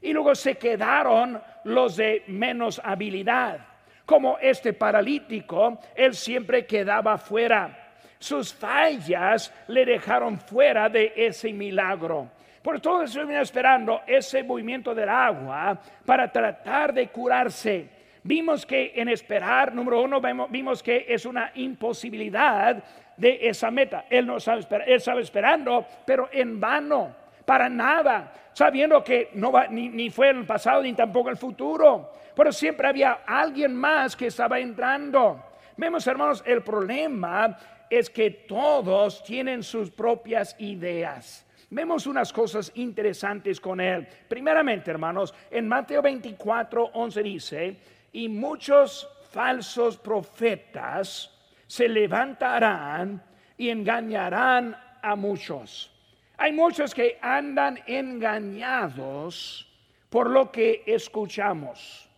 Y 0.00 0.12
luego 0.12 0.34
se 0.34 0.56
quedaron 0.56 1.40
los 1.64 1.96
de 1.96 2.24
menos 2.28 2.80
habilidad 2.82 3.74
como 4.06 4.38
este 4.38 4.72
paralítico, 4.72 5.78
él 5.94 6.14
siempre 6.14 6.66
quedaba 6.66 7.16
fuera. 7.18 7.92
Sus 8.18 8.54
fallas 8.54 9.52
le 9.68 9.84
dejaron 9.84 10.38
fuera 10.38 10.88
de 10.88 11.12
ese 11.16 11.52
milagro. 11.52 12.30
Por 12.62 12.80
todo 12.80 13.02
eso 13.02 13.20
venía 13.20 13.42
esperando 13.42 14.00
ese 14.06 14.42
movimiento 14.42 14.94
del 14.94 15.08
agua 15.08 15.78
para 16.04 16.30
tratar 16.30 16.94
de 16.94 17.08
curarse. 17.08 17.88
Vimos 18.24 18.66
que 18.66 18.92
en 18.96 19.08
esperar, 19.08 19.72
número 19.74 20.02
uno, 20.02 20.20
vimos 20.48 20.82
que 20.82 21.06
es 21.08 21.24
una 21.24 21.52
imposibilidad 21.54 22.82
de 23.16 23.38
esa 23.48 23.70
meta. 23.70 24.06
Él 24.10 24.26
no 24.26 24.40
sabe 24.40 24.60
esperar, 24.60 24.88
él 24.88 25.00
sabe 25.00 25.22
esperando, 25.22 25.86
pero 26.04 26.28
en 26.32 26.58
vano, 26.58 27.14
para 27.44 27.68
nada, 27.68 28.32
sabiendo 28.52 29.04
que 29.04 29.30
no 29.34 29.52
va, 29.52 29.68
ni, 29.68 29.88
ni 29.88 30.10
fue 30.10 30.30
el 30.30 30.44
pasado 30.44 30.82
ni 30.82 30.94
tampoco 30.94 31.30
el 31.30 31.36
futuro 31.36 32.10
pero 32.34 32.52
siempre 32.52 32.88
había 32.88 33.20
alguien 33.26 33.74
más 33.74 34.16
que 34.16 34.26
estaba 34.26 34.58
entrando. 34.58 35.42
Vemos, 35.76 36.06
hermanos, 36.06 36.42
el 36.46 36.62
problema 36.62 37.56
es 37.88 38.10
que 38.10 38.30
todos 38.30 39.22
tienen 39.22 39.62
sus 39.62 39.90
propias 39.90 40.56
ideas. 40.58 41.42
vemos 41.70 42.06
unas 42.06 42.32
cosas 42.32 42.70
interesantes 42.76 43.60
con 43.60 43.80
él. 43.80 44.06
Primeramente, 44.28 44.92
hermanos, 44.92 45.34
en 45.50 45.66
Mateo 45.66 46.02
24, 46.02 46.90
11 46.92 47.22
dice, 47.22 47.76
y 48.14 48.28
muchos 48.28 49.08
falsos 49.32 49.98
profetas 49.98 51.30
se 51.66 51.88
levantarán 51.88 53.20
y 53.58 53.70
engañarán 53.70 54.76
a 55.02 55.16
muchos. 55.16 55.90
Hay 56.36 56.52
muchos 56.52 56.94
que 56.94 57.18
andan 57.20 57.80
engañados 57.88 59.68
por 60.08 60.30
lo 60.30 60.52
que 60.52 60.84
escuchamos, 60.86 62.08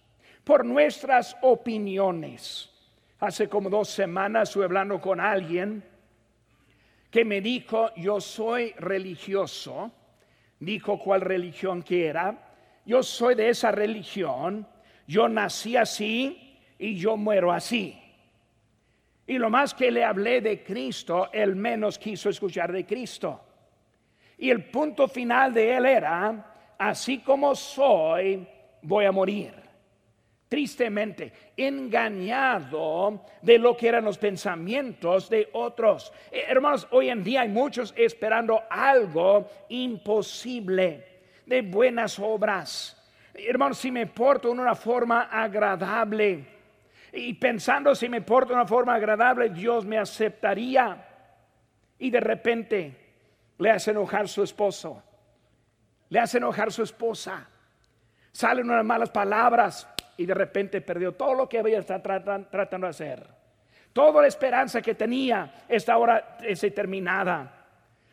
por 0.45 0.67
nuestras 0.67 1.35
opiniones. 1.41 2.71
Hace 3.19 3.49
como 3.49 3.71
dos 3.71 3.89
semanas 3.89 4.51
estuve 4.51 4.67
hablando 4.67 5.01
con 5.01 5.19
alguien 5.19 5.83
que 7.11 7.25
me 7.25 7.41
dijo, 7.41 7.91
yo 7.97 8.21
soy 8.21 8.73
religioso, 8.73 9.91
dijo 10.61 10.99
cuál 10.99 11.23
religión 11.23 11.83
que 11.83 12.07
era, 12.07 12.53
yo 12.85 13.03
soy 13.03 13.35
de 13.35 13.49
esa 13.49 13.71
religión, 13.71 14.69
yo 15.07 15.29
nací 15.29 15.77
así 15.77 16.59
y 16.79 16.97
yo 16.97 17.17
muero 17.17 17.53
así. 17.53 18.01
Y 19.27 19.39
lo 19.39 19.51
más 19.51 19.75
que 19.75 19.91
le 19.91 20.05
hablé 20.05 20.41
de 20.41 20.63
Cristo, 20.63 21.31
él 21.33 21.57
menos 21.57 21.99
quiso 21.99 22.29
escuchar 22.29 22.73
de 22.73 22.87
Cristo. 22.87 23.41
Y 24.39 24.51
el 24.51 24.65
punto 24.65 25.09
final 25.09 25.53
de 25.53 25.77
él 25.77 25.87
era, 25.87 26.75
así 26.79 27.19
como 27.19 27.55
soy, 27.55 28.47
voy 28.83 29.05
a 29.05 29.13
morir. 29.13 29.53
Tristemente, 30.49 31.33
engañado 31.57 33.25
de 33.43 33.59
lo 33.59 33.77
que 33.77 33.89
eran 33.89 34.05
los 34.05 34.17
pensamientos 34.17 35.29
de 35.29 35.49
otros. 35.55 36.13
Eh, 36.31 36.45
hermanos, 36.47 36.87
hoy 36.93 37.09
en 37.09 37.25
día 37.25 37.41
hay 37.41 37.49
muchos 37.49 37.93
esperando 37.97 38.63
algo 38.71 39.49
imposible 39.69 41.05
de 41.47 41.63
buenas 41.63 42.21
obras. 42.21 42.97
Hermanos, 43.39 43.79
si 43.79 43.91
me 43.91 44.07
porto 44.07 44.51
en 44.51 44.61
una 44.61 44.75
forma 44.75 45.23
agradable, 45.25 46.57
y 47.13 47.35
pensando 47.35 47.95
si 47.95 48.09
me 48.09 48.21
porto 48.21 48.49
de 48.49 48.55
una 48.55 48.67
forma 48.67 48.95
agradable, 48.95 49.49
Dios 49.51 49.85
me 49.85 49.99
aceptaría. 49.99 51.07
Y 51.99 52.11
de 52.11 52.21
repente 52.21 52.97
le 53.59 53.71
hace 53.71 53.91
enojar 53.91 54.29
su 54.29 54.43
esposo, 54.43 55.03
le 56.11 56.19
hace 56.19 56.39
enojar 56.39 56.71
su 56.71 56.83
esposa, 56.83 57.49
salen 58.33 58.69
unas 58.69 58.85
malas 58.85 59.11
palabras 59.11 59.89
y 60.19 60.27
de 60.27 60.35
repente 60.35 60.81
perdió 60.83 61.13
todo 61.13 61.35
lo 61.35 61.49
que 61.49 61.59
había 61.59 61.79
estado 61.79 62.03
tratando 62.51 62.87
de 62.87 62.91
hacer. 62.91 63.27
Toda 63.93 64.21
la 64.21 64.29
esperanza 64.29 64.83
que 64.83 64.95
tenía 64.95 65.65
está 65.67 65.95
ahora 65.95 66.37
terminada. 66.75 67.65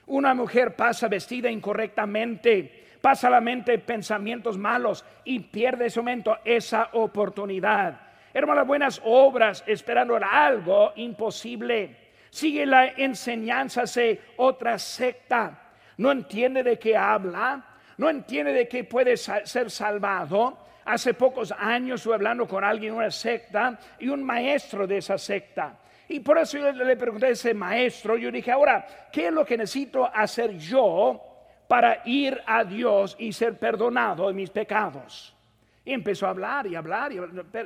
Una 0.05 0.33
mujer 0.33 0.77
pasa 0.77 1.09
vestida 1.09 1.51
incorrectamente, 1.51 2.82
pasa 3.03 3.29
la 3.29 3.41
mente 3.41 3.77
pensamientos 3.77 4.57
malos 4.57 5.03
y 5.25 5.41
pierde 5.41 5.87
ese 5.87 5.99
momento 5.99 6.37
esa 6.45 6.89
oportunidad 6.93 8.13
hermanas, 8.33 8.65
buenas 8.65 9.01
obras, 9.03 9.63
esperando 9.67 10.17
algo 10.17 10.91
imposible. 10.95 11.95
Sigue 12.29 12.65
la 12.65 12.87
enseñanza 12.87 13.83
de 13.83 14.19
otra 14.37 14.79
secta. 14.79 15.59
No 15.97 16.11
entiende 16.11 16.63
de 16.63 16.79
qué 16.79 16.97
habla, 16.97 17.63
no 17.97 18.09
entiende 18.09 18.51
de 18.51 18.67
qué 18.67 18.83
puede 18.83 19.15
ser 19.17 19.69
salvado. 19.69 20.57
Hace 20.85 21.13
pocos 21.13 21.53
años 21.57 22.01
estuve 22.01 22.15
hablando 22.15 22.47
con 22.47 22.63
alguien 22.63 22.95
una 22.95 23.11
secta 23.11 23.79
y 23.99 24.09
un 24.09 24.23
maestro 24.23 24.87
de 24.87 24.97
esa 24.97 25.17
secta. 25.17 25.77
Y 26.09 26.19
por 26.19 26.37
eso 26.37 26.57
yo 26.57 26.71
le 26.71 26.97
pregunté 26.97 27.27
a 27.27 27.29
ese 27.29 27.53
maestro, 27.53 28.17
yo 28.17 28.31
dije, 28.31 28.51
ahora, 28.51 28.85
¿qué 29.11 29.27
es 29.27 29.33
lo 29.33 29.45
que 29.45 29.57
necesito 29.57 30.05
hacer 30.05 30.57
yo 30.57 31.32
para 31.73 32.03
ir 32.05 32.39
a 32.45 32.63
Dios 32.63 33.15
y 33.17 33.33
ser 33.33 33.57
perdonado 33.57 34.27
de 34.27 34.33
mis 34.35 34.51
pecados? 34.51 35.35
Y 35.83 35.91
empezó 35.91 36.27
a 36.27 36.29
hablar 36.29 36.67
y 36.67 36.75
hablar 36.75 37.11
y 37.11 37.17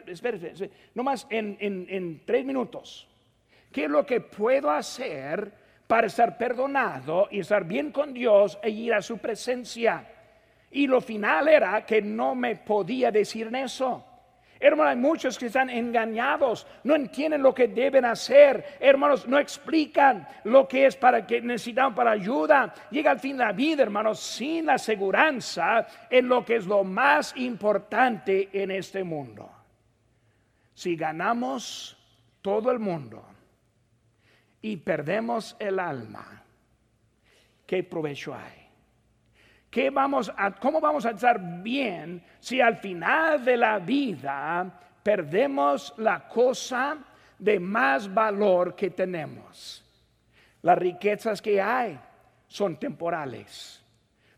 Espérese, 0.09 0.71
nomás 0.95 1.27
en, 1.29 1.57
en 1.59 2.21
tres 2.23 2.45
minutos. 2.45 3.05
¿Qué 3.69 3.83
es 3.83 3.89
lo 3.89 4.05
que 4.05 4.21
puedo 4.21 4.71
hacer 4.71 5.51
para 5.87 6.07
estar 6.07 6.37
perdonado 6.37 7.27
y 7.29 7.41
estar 7.41 7.65
bien 7.65 7.91
con 7.91 8.13
Dios 8.13 8.57
e 8.63 8.69
ir 8.69 8.93
a 8.93 9.01
su 9.01 9.17
presencia? 9.17 10.07
Y 10.71 10.87
lo 10.87 11.01
final 11.01 11.49
era 11.49 11.85
que 11.85 12.01
no 12.01 12.33
me 12.33 12.55
podía 12.55 13.11
decir 13.11 13.53
eso. 13.57 14.05
Hermanos, 14.59 14.91
hay 14.91 14.97
muchos 14.97 15.37
que 15.37 15.47
están 15.47 15.69
engañados, 15.69 16.67
no 16.83 16.95
entienden 16.95 17.41
lo 17.41 17.53
que 17.53 17.67
deben 17.67 18.05
hacer. 18.05 18.77
Hermanos, 18.79 19.27
no 19.27 19.37
explican 19.37 20.27
lo 20.43 20.67
que 20.67 20.85
es 20.85 20.95
para 20.95 21.25
que 21.25 21.41
necesitan 21.41 21.93
para 21.95 22.11
ayuda. 22.11 22.73
Llega 22.91 23.11
al 23.11 23.19
fin 23.19 23.37
la 23.37 23.51
vida, 23.51 23.83
hermanos, 23.83 24.19
sin 24.19 24.65
la 24.65 24.77
seguridad 24.77 25.07
en 26.09 26.27
lo 26.27 26.43
que 26.45 26.55
es 26.55 26.65
lo 26.65 26.83
más 26.83 27.35
importante 27.37 28.49
en 28.51 28.71
este 28.71 29.03
mundo. 29.03 29.49
Si 30.73 30.95
ganamos 30.95 31.97
todo 32.41 32.71
el 32.71 32.79
mundo 32.79 33.25
y 34.61 34.77
perdemos 34.77 35.55
el 35.59 35.79
alma, 35.79 36.43
¿qué 37.65 37.83
provecho 37.83 38.35
hay? 38.35 38.66
¿Cómo 40.59 40.81
vamos 40.81 41.05
a 41.05 41.11
estar 41.11 41.39
bien 41.61 42.23
si 42.39 42.59
al 42.59 42.77
final 42.77 43.45
de 43.45 43.57
la 43.57 43.77
vida 43.77 44.71
perdemos 45.03 45.93
la 45.97 46.27
cosa 46.27 46.97
de 47.37 47.59
más 47.59 48.11
valor 48.11 48.73
que 48.75 48.89
tenemos? 48.89 49.83
Las 50.63 50.79
riquezas 50.79 51.43
que 51.43 51.61
hay 51.61 51.99
son 52.47 52.77
temporales. 52.77 53.83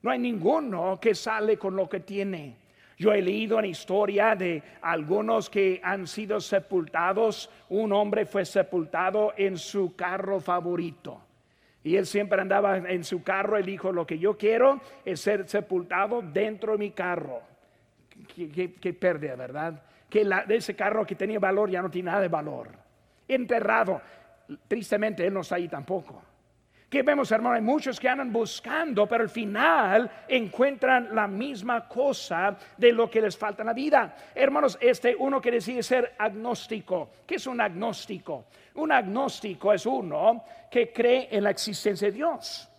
No 0.02 0.12
hay 0.12 0.20
ninguno 0.20 1.00
que 1.00 1.16
sale 1.16 1.58
con 1.58 1.74
lo 1.74 1.88
que 1.88 2.02
tiene. 2.02 2.58
Yo 2.98 3.14
he 3.14 3.22
leído 3.22 3.58
una 3.58 3.68
historia 3.68 4.36
de 4.36 4.62
algunos 4.82 5.50
que 5.50 5.80
han 5.82 6.06
sido 6.06 6.42
sepultados. 6.42 7.50
Un 7.70 7.94
hombre 7.94 8.26
fue 8.26 8.44
sepultado 8.44 9.34
en 9.38 9.58
su 9.58 9.96
carro 9.96 10.42
favorito. 10.42 11.29
Y 11.90 11.98
él 11.98 12.06
siempre 12.06 12.40
andaba 12.40 12.78
en 12.78 13.04
su 13.04 13.24
carro. 13.24 13.58
Él 13.58 13.66
dijo, 13.66 13.92
lo 13.92 14.06
que 14.06 14.20
yo 14.20 14.38
quiero 14.38 14.80
es 15.04 15.22
ser 15.22 15.50
sepultado 15.50 16.22
dentro 16.22 16.74
de 16.74 16.78
mi 16.78 16.92
carro. 16.92 17.42
Qué, 18.36 18.94
pérdida, 18.94 19.36
¿verdad? 19.36 19.82
Que 20.08 20.24
de 20.24 20.56
ese 20.56 20.76
carro 20.76 21.04
que 21.04 21.16
tenía 21.16 21.40
valor 21.40 21.68
ya 21.68 21.82
no 21.82 21.90
tiene 21.90 22.12
nada 22.12 22.22
de 22.22 22.28
valor. 22.28 22.70
Enterrado. 23.28 24.00
Tristemente, 24.68 25.26
él 25.26 25.34
no 25.34 25.40
está 25.40 25.56
ahí 25.56 25.68
tampoco. 25.68 26.22
Que 26.90 27.04
vemos, 27.04 27.32
hermano, 27.32 27.56
hay 27.56 27.62
muchos 27.62 28.00
que 28.00 28.10
andan 28.10 28.34
buscando, 28.34 29.08
pero 29.08 29.24
al 29.24 29.30
final 29.30 30.10
encuentran 30.28 31.14
la 31.14 31.28
misma 31.28 31.88
cosa 31.88 32.58
de 32.78 32.92
lo 32.92 33.10
que 33.10 33.22
les 33.22 33.38
falta 33.38 33.62
en 33.62 33.68
la 33.68 33.74
vida. 33.74 34.16
Hermanos, 34.34 34.78
este 34.82 35.16
uno 35.16 35.40
que 35.40 35.52
decide 35.52 35.84
ser 35.84 36.16
agnóstico. 36.18 37.12
¿Qué 37.28 37.36
es 37.36 37.46
un 37.46 37.62
agnóstico? 37.62 38.46
Un 38.76 38.92
agnóstico 38.92 39.72
es 39.72 39.86
uno 39.86 40.44
que 40.72 40.92
cree 40.92 41.28
en 41.32 41.44
la 41.44 41.52
existencia 41.52 42.08
de 42.08 42.14
Dios 42.14 42.70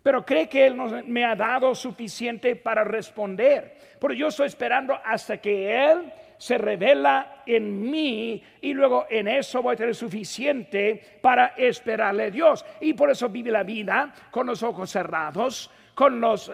pero 0.00 0.24
cree 0.24 0.48
que 0.48 0.66
Él 0.66 0.74
no 0.74 0.86
me 1.06 1.24
ha 1.24 1.36
dado 1.36 1.74
suficiente 1.74 2.56
para 2.56 2.82
responder. 2.82 3.76
Pero 4.00 4.14
yo 4.14 4.28
estoy 4.28 4.46
esperando 4.46 4.98
hasta 5.04 5.36
que 5.36 5.90
Él 5.90 6.10
se 6.38 6.56
revela 6.56 7.42
en 7.44 7.90
mí 7.90 8.42
y 8.60 8.72
luego 8.72 9.06
en 9.10 9.28
eso 9.28 9.60
voy 9.60 9.74
a 9.74 9.76
tener 9.76 9.94
suficiente 9.94 11.18
para 11.20 11.48
esperarle 11.56 12.24
a 12.24 12.30
Dios. 12.30 12.64
Y 12.80 12.94
por 12.94 13.10
eso 13.10 13.28
vive 13.28 13.50
la 13.50 13.64
vida 13.64 14.14
con 14.30 14.46
los 14.46 14.62
ojos 14.62 14.90
cerrados, 14.90 15.70
con 15.94 16.20
los, 16.20 16.48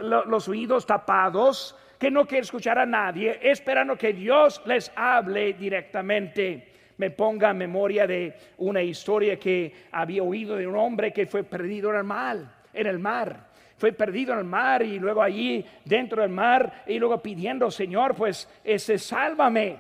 oídos 0.48 0.86
tapados, 0.86 1.76
que 1.98 2.10
no 2.10 2.26
quiere 2.26 2.42
escuchar 2.42 2.78
a 2.78 2.86
nadie, 2.86 3.38
esperando 3.42 3.96
que 3.96 4.14
Dios 4.14 4.62
les 4.64 4.90
hable 4.96 5.52
directamente. 5.52 6.72
Me 6.96 7.10
ponga 7.10 7.50
en 7.50 7.58
memoria 7.58 8.06
de 8.06 8.34
una 8.58 8.82
historia 8.82 9.38
que 9.38 9.72
había 9.92 10.22
oído 10.22 10.56
de 10.56 10.66
un 10.66 10.76
hombre 10.76 11.12
que 11.12 11.26
fue 11.26 11.44
perdido 11.44 11.90
en 11.90 11.96
el 11.96 12.04
mar, 12.04 12.38
en 12.72 12.86
el 12.86 12.98
mar 12.98 13.53
fue 13.76 13.92
perdido 13.92 14.32
en 14.32 14.40
el 14.40 14.44
mar 14.44 14.82
y 14.82 14.98
luego 14.98 15.22
allí 15.22 15.64
dentro 15.84 16.22
del 16.22 16.30
mar 16.30 16.84
y 16.86 16.98
luego 16.98 17.20
pidiendo, 17.20 17.70
Señor, 17.70 18.14
pues 18.14 18.48
ese 18.62 18.98
sálvame. 18.98 19.78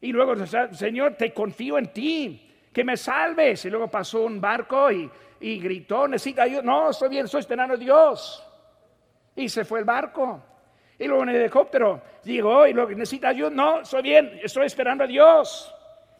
Y 0.00 0.12
luego, 0.12 0.34
Señor, 0.72 1.14
te 1.14 1.32
confío 1.32 1.78
en 1.78 1.92
ti, 1.92 2.50
que 2.72 2.84
me 2.84 2.96
salves. 2.96 3.64
Y 3.64 3.70
luego 3.70 3.88
pasó 3.88 4.22
un 4.22 4.40
barco 4.40 4.92
y, 4.92 5.10
y 5.40 5.58
gritó, 5.58 6.06
necesita 6.06 6.42
ayuda. 6.42 6.62
No, 6.62 6.90
estoy 6.90 7.08
bien, 7.08 7.24
estoy 7.24 7.40
esperando 7.40 7.74
a 7.74 7.78
Dios. 7.78 8.44
Y 9.34 9.48
se 9.48 9.64
fue 9.64 9.80
el 9.80 9.84
barco. 9.84 10.42
Y 10.98 11.06
luego 11.06 11.22
en 11.22 11.30
el 11.30 11.36
helicóptero 11.36 12.02
llegó 12.24 12.66
y 12.66 12.72
luego 12.72 12.90
necesita 12.90 13.28
ayuda. 13.28 13.50
No, 13.50 13.80
estoy 13.80 14.02
bien, 14.02 14.38
estoy 14.42 14.66
esperando 14.66 15.04
a 15.04 15.06
Dios. 15.06 15.74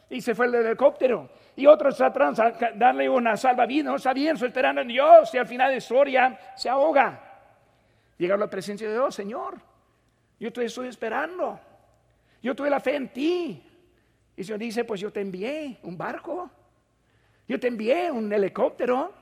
Y 0.08 0.20
se 0.20 0.34
fue 0.34 0.46
el 0.46 0.54
helicóptero 0.54 1.28
y 1.58 1.66
otros 1.66 1.96
tratan 1.96 2.34
de 2.34 2.72
darle 2.76 3.08
una 3.08 3.36
salvavidas, 3.36 3.86
no 3.86 3.96
está 3.96 4.12
bien, 4.12 4.34
estoy 4.34 4.46
esperando 4.46 4.80
en 4.80 4.86
Dios 4.86 5.34
y 5.34 5.38
al 5.38 5.46
final 5.48 5.66
de 5.66 5.74
la 5.74 5.78
historia 5.78 6.38
se 6.54 6.68
ahoga. 6.68 7.20
Llega 8.16 8.36
a 8.36 8.38
la 8.38 8.48
presencia 8.48 8.86
de 8.86 8.94
Dios, 8.94 9.12
Señor, 9.12 9.58
yo 10.38 10.52
te 10.52 10.64
estoy 10.64 10.86
esperando, 10.86 11.58
yo 12.40 12.54
tuve 12.54 12.70
la 12.70 12.78
fe 12.78 12.94
en 12.94 13.08
ti. 13.08 13.60
Y 14.36 14.44
Señor 14.44 14.60
dice, 14.60 14.84
pues 14.84 15.00
yo 15.00 15.10
te 15.10 15.20
envié 15.20 15.80
un 15.82 15.98
barco, 15.98 16.48
yo 17.48 17.58
te 17.58 17.66
envié 17.66 18.08
un 18.12 18.32
helicóptero, 18.32 19.12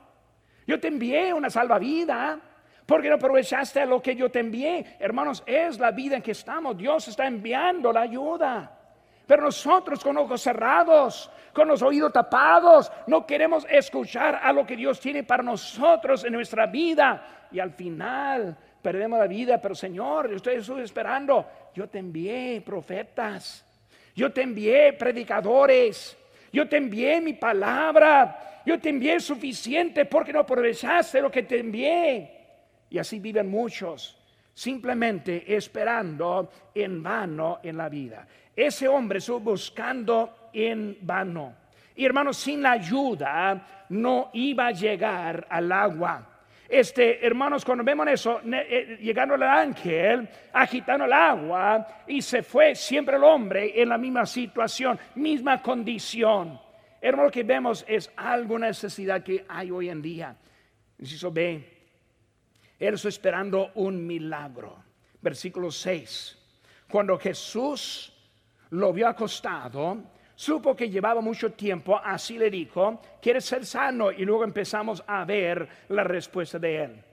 yo 0.67 0.79
te 0.79 0.89
envié 0.89 1.33
una 1.33 1.49
salvavidas 1.49 2.37
Porque 2.85 3.09
no 3.09 3.15
aprovechaste 3.15 3.83
lo 3.87 3.99
que 3.99 4.15
yo 4.15 4.29
te 4.29 4.41
envié. 4.41 4.95
Hermanos, 4.99 5.43
es 5.47 5.79
la 5.79 5.89
vida 5.89 6.17
en 6.17 6.21
que 6.21 6.33
estamos. 6.33 6.77
Dios 6.77 7.07
está 7.07 7.25
enviando 7.25 7.91
la 7.91 8.01
ayuda. 8.01 8.76
Pero 9.27 9.43
nosotros 9.43 10.01
con 10.01 10.17
ojos 10.17 10.41
cerrados, 10.41 11.29
con 11.53 11.67
los 11.67 11.81
oídos 11.81 12.13
tapados, 12.13 12.91
no 13.07 13.27
queremos 13.27 13.67
escuchar 13.69 14.39
a 14.41 14.53
lo 14.53 14.65
que 14.65 14.77
Dios 14.77 14.99
tiene 15.01 15.23
para 15.23 15.43
nosotros 15.43 16.23
en 16.23 16.33
nuestra 16.33 16.65
vida. 16.65 17.47
Y 17.51 17.59
al 17.59 17.71
final 17.71 18.57
perdemos 18.81 19.19
la 19.19 19.27
vida. 19.27 19.61
Pero 19.61 19.75
Señor, 19.75 20.29
yo 20.29 20.37
estoy 20.37 20.81
esperando. 20.81 21.45
Yo 21.75 21.89
te 21.89 21.99
envié 21.99 22.61
profetas. 22.61 23.65
Yo 24.15 24.31
te 24.31 24.43
envié 24.43 24.93
predicadores. 24.93 26.17
Yo 26.53 26.69
te 26.69 26.77
envié 26.77 27.19
mi 27.19 27.33
palabra. 27.33 28.61
Yo 28.65 28.79
te 28.79 28.89
envié 28.89 29.19
suficiente 29.19 30.05
porque 30.05 30.31
no 30.31 30.39
aprovechaste 30.39 31.21
lo 31.21 31.29
que 31.29 31.43
te 31.43 31.59
envié. 31.59 32.37
Y 32.89 32.97
así 32.97 33.19
viven 33.19 33.49
muchos, 33.49 34.17
simplemente 34.53 35.55
esperando 35.55 36.49
en 36.73 37.03
vano 37.03 37.59
en 37.63 37.77
la 37.77 37.89
vida. 37.89 38.25
Ese 38.57 38.87
hombre 38.87 39.19
estuvo 39.19 39.39
buscando 39.39 40.49
en 40.51 40.97
vano. 41.01 41.53
Y 41.95 42.05
hermanos, 42.05 42.37
sin 42.37 42.63
la 42.63 42.71
ayuda 42.71 43.85
no 43.89 44.31
iba 44.33 44.65
a 44.65 44.71
llegar 44.71 45.45
al 45.47 45.71
agua. 45.71 46.27
Este, 46.67 47.23
hermanos, 47.23 47.63
cuando 47.63 47.83
vemos 47.83 48.07
eso, 48.07 48.41
eh, 48.51 48.97
llegando 48.99 49.35
el 49.35 49.43
ángel, 49.43 50.27
agitando 50.51 51.05
el 51.05 51.13
agua, 51.13 51.87
y 52.07 52.19
se 52.19 52.41
fue 52.41 52.73
siempre 52.73 53.17
el 53.17 53.23
hombre 53.23 53.79
en 53.79 53.89
la 53.89 53.97
misma 53.99 54.25
situación, 54.25 54.99
misma 55.13 55.61
condición. 55.61 56.59
Hermano, 56.99 57.25
lo 57.25 57.31
que 57.31 57.43
vemos 57.43 57.85
es 57.87 58.11
algo 58.15 58.57
necesidad 58.57 59.23
que 59.23 59.45
hay 59.47 59.69
hoy 59.69 59.89
en 59.89 60.01
día. 60.01 60.35
Inciso 60.97 61.31
B, 61.31 61.63
él 62.79 62.93
está 62.95 63.09
esperando 63.09 63.69
un 63.75 64.05
milagro. 64.05 64.83
Versículo 65.21 65.69
6. 65.69 66.37
Cuando 66.89 67.19
Jesús 67.19 68.16
lo 68.71 68.93
vio 68.93 69.07
acostado, 69.07 69.97
supo 70.35 70.75
que 70.75 70.89
llevaba 70.89 71.21
mucho 71.21 71.51
tiempo, 71.53 71.99
así 72.03 72.37
le 72.37 72.49
dijo, 72.49 73.01
¿quieres 73.21 73.45
ser 73.45 73.65
sano? 73.65 74.11
Y 74.11 74.25
luego 74.25 74.43
empezamos 74.43 75.03
a 75.07 75.25
ver 75.25 75.67
la 75.89 76.03
respuesta 76.03 76.59
de 76.59 76.83
él. 76.83 77.03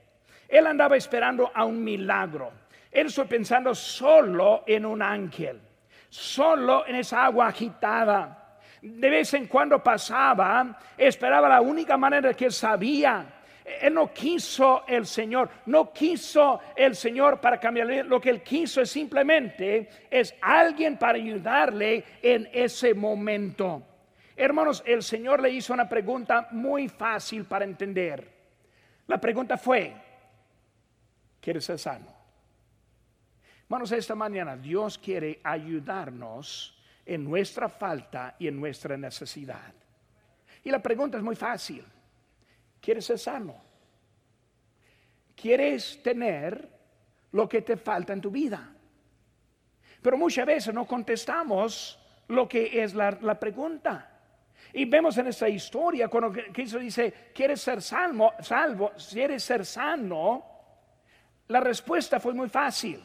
Él 0.47 0.67
andaba 0.67 0.95
esperando 0.95 1.51
a 1.53 1.65
un 1.65 1.83
milagro. 1.83 2.51
Él 2.91 3.07
estuvo 3.07 3.25
pensando 3.25 3.73
solo 3.73 4.63
en 4.65 4.85
un 4.85 5.01
ángel, 5.01 5.59
solo 6.09 6.85
en 6.87 6.95
esa 6.95 7.25
agua 7.25 7.47
agitada. 7.47 8.59
De 8.81 9.09
vez 9.09 9.33
en 9.33 9.47
cuando 9.47 9.81
pasaba, 9.81 10.77
esperaba 10.97 11.49
la 11.49 11.61
única 11.61 11.97
manera 11.97 12.33
que 12.33 12.51
sabía 12.51 13.34
él 13.65 13.95
no 13.95 14.13
quiso 14.13 14.85
el 14.87 15.07
Señor, 15.07 15.49
no 15.65 15.91
quiso 15.91 16.59
el 16.75 16.95
Señor 16.95 17.41
para 17.41 17.59
cambiarle. 17.59 18.03
Lo 18.03 18.21
que 18.21 18.29
él 18.29 18.43
quiso 18.43 18.81
es 18.81 18.91
simplemente 18.91 19.89
es 20.09 20.35
alguien 20.41 20.97
para 20.97 21.17
ayudarle 21.17 22.03
en 22.21 22.47
ese 22.53 22.93
momento. 22.93 23.81
Hermanos, 24.35 24.83
el 24.85 25.01
Señor 25.01 25.41
le 25.41 25.49
hizo 25.49 25.73
una 25.73 25.89
pregunta 25.89 26.47
muy 26.51 26.87
fácil 26.89 27.45
para 27.45 27.65
entender. 27.65 28.31
La 29.07 29.19
pregunta 29.19 29.57
fue, 29.57 29.93
¿quieres 31.41 31.65
ser 31.65 31.79
sano? 31.79 32.13
Hermanos, 33.63 33.91
esta 33.93 34.13
mañana 34.13 34.55
Dios 34.55 34.99
quiere 34.99 35.39
ayudarnos 35.43 36.77
en 37.03 37.23
nuestra 37.23 37.67
falta 37.67 38.35
y 38.37 38.47
en 38.47 38.59
nuestra 38.59 38.95
necesidad. 38.95 39.73
Y 40.63 40.69
la 40.69 40.81
pregunta 40.83 41.17
es 41.17 41.23
muy 41.23 41.35
fácil. 41.35 41.83
¿Quieres 42.85 43.05
ser 43.05 43.17
sano? 43.17 43.55
¿Quieres 45.35 46.03
tener 46.03 46.69
lo 47.31 47.49
que 47.49 47.63
te 47.63 47.77
falta 47.77 48.13
en 48.13 48.21
tu 48.21 48.29
vida? 48.29 48.75
Pero 50.03 50.19
muchas 50.19 50.45
veces 50.45 50.71
no 50.71 50.85
contestamos 50.85 51.99
lo 52.27 52.47
que 52.47 52.83
es 52.83 52.93
la, 52.93 53.39
pregunta. 53.39 54.11
Y 54.71 54.85
vemos 54.85 55.17
en 55.17 55.25
esta 55.25 55.49
historia 55.49 56.09
cuando 56.09 56.31
Cristo 56.53 56.77
dice, 56.77 57.31
¿quieres 57.33 57.59
ser 57.59 57.81
salvo, 57.81 58.33
salvo? 58.41 58.91
¿Quieres 59.09 59.43
ser 59.43 59.65
sano? 59.65 60.45
La 61.47 61.61
respuesta 61.61 62.19
fue 62.19 62.35
muy 62.35 62.49
fácil. 62.49 63.03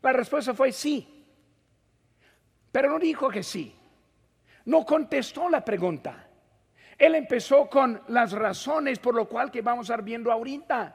La 0.00 0.12
respuesta 0.12 0.54
fue 0.54 0.70
sí. 0.70 1.26
Pero 2.70 2.88
no 2.90 3.00
dijo 3.00 3.28
que 3.30 3.42
sí. 3.42 3.74
No 4.66 4.86
contestó 4.86 5.48
la 5.48 5.64
pregunta. 5.64 6.25
Él 6.98 7.14
empezó 7.14 7.68
con 7.68 8.00
las 8.08 8.32
razones 8.32 8.98
por 8.98 9.14
lo 9.14 9.26
cual 9.28 9.50
que 9.50 9.62
vamos 9.62 9.90
a 9.90 9.94
estar 9.94 10.04
viendo 10.04 10.32
ahorita. 10.32 10.94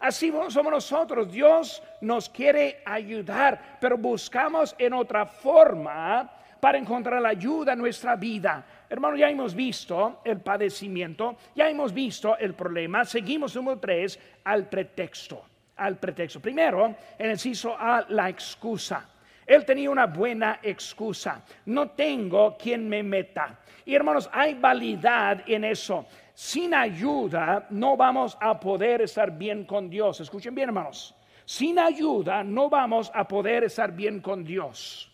Así 0.00 0.32
somos 0.48 0.72
nosotros. 0.72 1.30
Dios 1.30 1.82
nos 2.00 2.28
quiere 2.28 2.82
ayudar, 2.84 3.78
pero 3.80 3.96
buscamos 3.96 4.74
en 4.78 4.92
otra 4.92 5.24
forma 5.26 6.30
para 6.60 6.78
encontrar 6.78 7.22
la 7.22 7.30
ayuda 7.30 7.72
en 7.72 7.78
nuestra 7.78 8.16
vida. 8.16 8.64
Hermano, 8.88 9.16
ya 9.16 9.28
hemos 9.28 9.54
visto 9.54 10.20
el 10.24 10.40
padecimiento, 10.40 11.36
ya 11.54 11.68
hemos 11.68 11.92
visto 11.92 12.36
el 12.38 12.54
problema. 12.54 13.04
Seguimos 13.04 13.54
número 13.56 13.78
tres 13.78 14.18
al 14.44 14.68
pretexto. 14.68 15.44
Al 15.76 15.96
pretexto. 15.96 16.40
Primero, 16.40 16.86
en 17.18 17.26
el 17.26 17.32
inciso 17.32 17.76
A, 17.78 18.04
la 18.08 18.28
excusa. 18.28 19.08
Él 19.46 19.64
tenía 19.64 19.90
una 19.90 20.06
buena 20.06 20.58
excusa. 20.62 21.42
No 21.66 21.90
tengo 21.90 22.56
quien 22.56 22.88
me 22.88 23.02
meta. 23.02 23.60
Y 23.84 23.94
hermanos, 23.94 24.28
hay 24.32 24.54
validad 24.54 25.42
en 25.46 25.64
eso. 25.64 26.06
Sin 26.34 26.74
ayuda 26.74 27.66
no 27.70 27.96
vamos 27.96 28.36
a 28.40 28.58
poder 28.58 29.02
estar 29.02 29.30
bien 29.30 29.64
con 29.64 29.88
Dios. 29.88 30.20
Escuchen 30.20 30.54
bien, 30.54 30.70
hermanos. 30.70 31.14
Sin 31.44 31.78
ayuda 31.78 32.42
no 32.42 32.68
vamos 32.68 33.10
a 33.14 33.26
poder 33.26 33.64
estar 33.64 33.92
bien 33.92 34.20
con 34.20 34.44
Dios. 34.44 35.10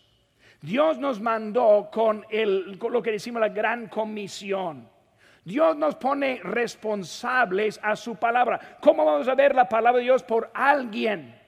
Dios 0.63 0.99
nos 0.99 1.21
mandó 1.21 1.91
con, 1.93 2.25
el, 2.31 2.79
con 2.79 2.93
lo 2.93 3.03
que 3.03 3.13
decimos 3.13 3.41
la 3.41 3.51
gran 3.51 3.89
comisión. 3.89 4.89
Dios 5.45 5.77
nos 5.77 5.97
pone 5.97 6.41
responsables 6.43 7.79
a 7.83 7.97
su 7.97 8.17
palabra. 8.17 8.79
¿Cómo 8.81 9.05
vamos 9.05 9.29
a 9.29 9.35
ver 9.35 9.55
la 9.55 9.69
palabra 9.69 9.99
de 9.99 10.05
Dios 10.05 10.23
por 10.23 10.51
alguien? 10.55 11.42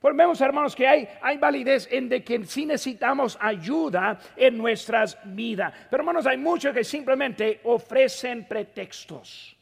Pues 0.00 0.16
vemos, 0.16 0.40
hermanos, 0.40 0.74
que 0.74 0.88
hay, 0.88 1.06
hay 1.20 1.36
validez 1.36 1.86
en 1.90 2.08
de 2.08 2.24
que 2.24 2.42
sí 2.46 2.64
necesitamos 2.64 3.36
ayuda 3.38 4.18
en 4.34 4.56
nuestras 4.56 5.18
vidas. 5.24 5.74
Pero, 5.90 6.00
hermanos, 6.00 6.26
hay 6.26 6.38
muchos 6.38 6.72
que 6.72 6.82
simplemente 6.84 7.60
ofrecen 7.64 8.48
pretextos. 8.48 9.54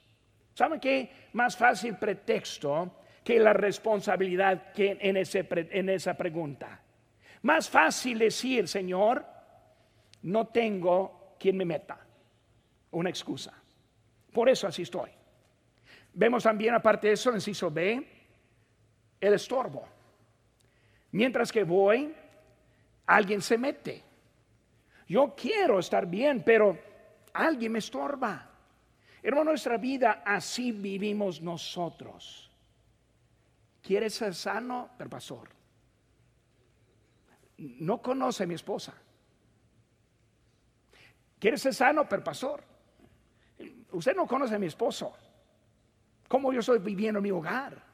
¿Saben 0.55 0.79
qué? 0.79 1.11
Más 1.33 1.57
fácil 1.57 1.97
pretexto 1.97 3.01
que 3.25 3.41
la 3.41 3.53
responsabilidad 3.53 4.71
que 4.73 4.97
en, 5.01 5.17
ese, 5.17 5.45
en 5.51 5.89
esa 5.89 6.15
pregunta. 6.15 6.83
Más 7.43 7.69
fácil 7.69 8.21
decir, 8.21 8.69
Señor, 8.69 9.27
no 10.23 10.47
tengo 10.47 11.35
quien 11.39 11.57
me 11.57 11.65
meta. 11.65 11.99
Una 12.93 13.11
excusa. 13.11 13.53
Por 14.33 14.49
eso 14.49 14.69
así 14.69 14.83
estoy. 14.83 15.11
Vemos 16.15 16.45
también, 16.45 16.75
aparte 16.75 17.09
de 17.09 17.15
eso, 17.15 17.31
en 17.31 17.37
inciso 17.37 17.73
B, 17.73 18.07
el 19.21 19.35
estorbo. 19.35 19.98
Mientras 21.13 21.51
que 21.51 21.65
voy, 21.65 22.15
alguien 23.07 23.41
se 23.41 23.57
mete. 23.57 24.05
Yo 25.07 25.35
quiero 25.35 25.79
estar 25.79 26.07
bien, 26.07 26.43
pero 26.45 26.79
alguien 27.33 27.73
me 27.73 27.79
estorba. 27.79 28.51
Hermano, 29.23 29.51
nuestra 29.51 29.79
vida 29.79 30.23
así 30.25 30.73
vivimos 30.73 31.41
nosotros. 31.41 32.51
¿Quieres 33.83 34.15
ser 34.15 34.35
sano? 34.35 34.91
Pero 34.99 35.09
pastor, 35.09 35.49
no 37.57 38.03
conoce 38.03 38.45
a 38.45 38.47
mi 38.47 38.55
esposa. 38.55 38.95
¿Quieres 41.39 41.63
ser 41.63 41.75
sano? 41.75 42.09
Pero 42.09 42.23
pastor, 42.23 42.63
usted 43.93 44.15
no 44.15 44.27
conoce 44.27 44.55
a 44.55 44.59
mi 44.59 44.67
esposo. 44.67 45.17
¿Cómo 46.29 46.53
yo 46.53 46.61
estoy 46.61 46.79
viviendo 46.81 47.19
en 47.19 47.23
mi 47.23 47.31
hogar? 47.31 47.88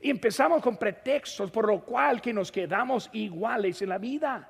Y 0.00 0.10
empezamos 0.10 0.62
con 0.62 0.76
pretextos 0.76 1.50
por 1.50 1.66
lo 1.66 1.80
cual 1.80 2.20
que 2.20 2.32
nos 2.32 2.50
quedamos 2.50 3.10
iguales 3.12 3.82
en 3.82 3.90
la 3.90 3.98
vida. 3.98 4.48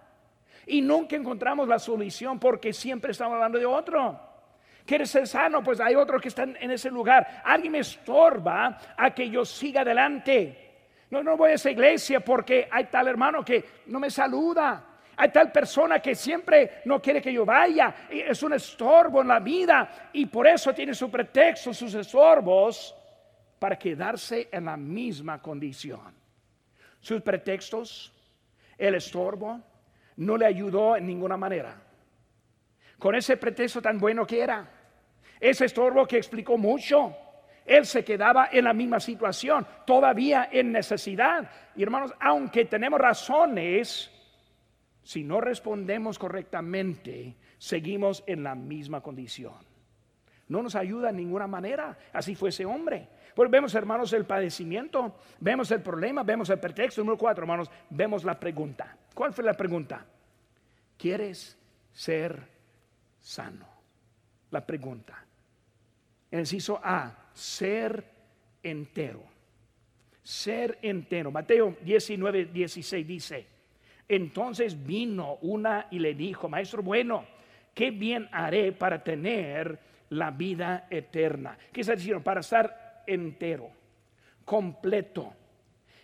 Y 0.67 0.81
nunca 0.81 1.17
encontramos 1.17 1.67
la 1.67 1.79
solución 1.79 2.39
porque 2.39 2.73
siempre 2.73 3.11
estamos 3.11 3.35
hablando 3.35 3.59
de 3.59 3.67
otro. 3.67 4.21
¿Quieres 4.87 5.11
ser 5.11 5.27
sano? 5.27 5.63
Pues 5.63 5.81
hay 5.81 5.95
otro 5.95 6.21
que 6.21 6.29
está 6.29 6.45
en 6.45 6.71
ese 6.71 6.91
lugar. 6.91 7.43
Alguien 7.45 7.73
me 7.73 7.79
estorba 7.81 8.79
a 8.97 9.13
que 9.13 9.29
yo 9.29 9.45
siga 9.45 9.81
adelante. 9.81 10.71
No, 11.11 11.23
no 11.23 11.37
voy 11.37 11.51
a 11.51 11.55
esa 11.55 11.71
iglesia 11.71 12.21
porque 12.21 12.69
hay 12.71 12.85
tal 12.85 13.09
hermano 13.09 13.45
que 13.45 13.65
no 13.87 13.99
me 13.99 14.11
saluda. 14.11 14.85
Hay 15.17 15.31
tal 15.31 15.51
persona 15.51 15.99
que 15.99 16.15
siempre 16.15 16.83
no 16.85 17.03
quiere 17.03 17.21
que 17.21 17.33
yo 17.33 17.45
vaya. 17.45 18.07
Es 18.09 18.43
un 18.43 18.53
estorbo 18.53 19.21
en 19.21 19.29
la 19.29 19.41
vida 19.41 20.11
y 20.13 20.27
por 20.27 20.47
eso 20.47 20.73
tiene 20.73 20.95
su 20.95 21.11
pretexto, 21.11 21.75
sus 21.75 21.93
estorbos 21.95 22.95
para 23.61 23.79
quedarse 23.79 24.49
en 24.51 24.65
la 24.65 24.77
misma 24.77 25.41
condición. 25.41 26.15
Sus 26.99 27.21
pretextos, 27.21 28.13
el 28.77 28.95
estorbo, 28.95 29.61
no 30.17 30.37
le 30.37 30.47
ayudó 30.47 30.97
en 30.97 31.07
ninguna 31.07 31.37
manera. 31.37 31.81
Con 32.99 33.15
ese 33.15 33.37
pretexto 33.37 33.81
tan 33.81 33.99
bueno 33.99 34.27
que 34.27 34.41
era, 34.41 34.69
ese 35.39 35.67
estorbo 35.67 36.07
que 36.07 36.17
explicó 36.17 36.57
mucho, 36.57 37.15
Él 37.67 37.85
se 37.85 38.03
quedaba 38.03 38.49
en 38.51 38.65
la 38.65 38.73
misma 38.73 38.99
situación, 38.99 39.67
todavía 39.87 40.49
en 40.51 40.73
necesidad. 40.73 41.51
Y 41.77 41.83
hermanos, 41.83 42.15
aunque 42.19 42.65
tenemos 42.65 42.99
razones, 42.99 44.11
si 45.03 45.23
no 45.23 45.39
respondemos 45.39 46.19
correctamente, 46.19 47.37
seguimos 47.59 48.25
en 48.27 48.43
la 48.43 48.55
misma 48.55 49.03
condición. 49.03 49.71
No 50.49 50.63
nos 50.63 50.75
ayuda 50.75 51.11
en 51.11 51.17
ninguna 51.17 51.47
manera. 51.47 51.97
Así 52.13 52.35
fue 52.35 52.49
ese 52.49 52.65
hombre. 52.65 53.09
Pues 53.35 53.51
vemos, 53.51 53.75
hermanos, 53.75 54.13
el 54.13 54.25
padecimiento, 54.25 55.17
vemos 55.39 55.71
el 55.71 55.83
problema, 55.83 56.23
vemos 56.23 56.51
el 56.51 56.59
pretexto. 56.59 57.01
Número 57.01 57.19
cuatro, 57.19 57.43
hermanos, 57.43 57.71
vemos 57.89 58.25
la 58.25 58.39
pregunta. 58.39 58.97
¿Cuál 59.15 59.33
fue 59.33 59.45
la 59.45 59.55
pregunta? 59.55 60.05
¿Quieres 60.97 61.57
ser 61.93 62.41
sano? 63.21 63.67
La 64.51 64.65
pregunta. 64.67 65.25
El 66.31 66.41
inciso 66.41 66.81
A, 66.83 67.31
ser 67.33 68.05
entero. 68.63 69.23
Ser 70.23 70.79
entero. 70.83 71.31
Mateo 71.31 71.77
19, 71.83 72.47
16 72.47 73.07
dice, 73.07 73.47
entonces 74.09 74.87
vino 74.87 75.39
una 75.43 75.87
y 75.91 75.99
le 75.99 76.15
dijo, 76.15 76.49
maestro 76.49 76.83
bueno, 76.83 77.25
¿qué 77.75 77.91
bien 77.91 78.29
haré 78.33 78.73
para 78.73 79.03
tener 79.03 79.79
la 80.11 80.31
vida 80.31 80.87
eterna? 80.91 81.57
¿Qué 81.73 81.81
está 81.81 81.95
diciendo? 81.95 82.23
Para 82.23 82.41
estar 82.41 82.80
entero, 83.07 83.71
completo, 84.45 85.33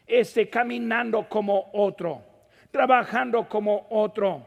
este, 0.06 0.48
caminando 0.48 1.28
como 1.28 1.70
otro, 1.72 2.22
trabajando 2.70 3.48
como 3.48 3.86
otro, 3.90 4.46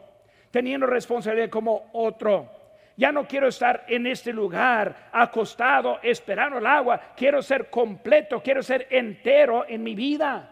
teniendo 0.51 0.87
responsabilidad 0.87 1.49
como 1.49 1.89
otro 1.93 2.59
ya 2.99 3.13
no 3.13 3.25
quiero 3.25 3.47
estar 3.47 3.85
en 3.87 4.07
este 4.07 4.33
lugar 4.33 5.09
acostado 5.13 6.01
esperando 6.03 6.57
el 6.57 6.67
agua. 6.67 7.13
Quiero 7.15 7.41
ser 7.41 7.69
completo, 7.69 8.43
quiero 8.43 8.61
ser 8.61 8.87
entero 8.89 9.65
en 9.69 9.81
mi 9.81 9.95
vida. 9.95 10.49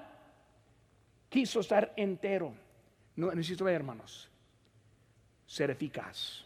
Quiso 1.28 1.60
estar 1.60 1.92
entero. 1.98 2.54
No 3.18 3.32
necesito 3.32 3.66
ver, 3.66 3.76
hermanos. 3.76 4.32
Ser 5.46 5.72
eficaz. 5.72 6.46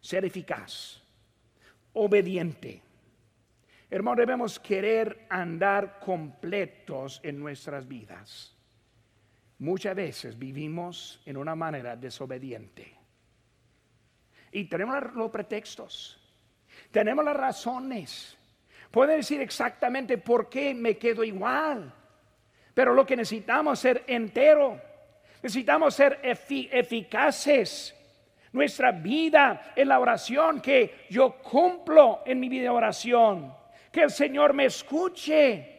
Ser 0.00 0.24
eficaz. 0.24 1.02
Obediente. 1.92 2.80
Hermanos, 3.90 4.18
debemos 4.18 4.60
querer 4.60 5.26
andar 5.30 5.98
completos 5.98 7.20
en 7.22 7.38
nuestras 7.38 7.88
vidas. 7.88 8.54
Muchas 9.58 9.96
veces 9.96 10.38
vivimos 10.38 11.22
en 11.24 11.36
una 11.36 11.54
manera 11.54 11.96
desobediente. 11.96 12.94
Y 14.52 14.64
tenemos 14.64 15.14
los 15.14 15.30
pretextos, 15.30 16.20
tenemos 16.90 17.24
las 17.24 17.36
razones. 17.36 18.36
Puede 18.90 19.16
decir 19.16 19.40
exactamente 19.40 20.18
por 20.18 20.48
qué 20.48 20.74
me 20.74 20.96
quedo 20.96 21.24
igual. 21.24 21.92
Pero 22.74 22.94
lo 22.94 23.04
que 23.04 23.16
necesitamos 23.16 23.78
es 23.78 23.80
ser 23.80 24.04
entero. 24.06 24.80
Necesitamos 25.42 25.94
ser 25.94 26.20
eficaces. 26.22 27.94
Nuestra 28.52 28.92
vida 28.92 29.72
en 29.76 29.88
la 29.88 30.00
oración, 30.00 30.60
que 30.60 31.06
yo 31.10 31.38
cumplo 31.38 32.22
en 32.24 32.40
mi 32.40 32.48
vida 32.48 32.62
de 32.62 32.68
oración. 32.70 33.54
Que 33.90 34.02
el 34.02 34.10
Señor 34.10 34.54
me 34.54 34.66
escuche. 34.66 35.76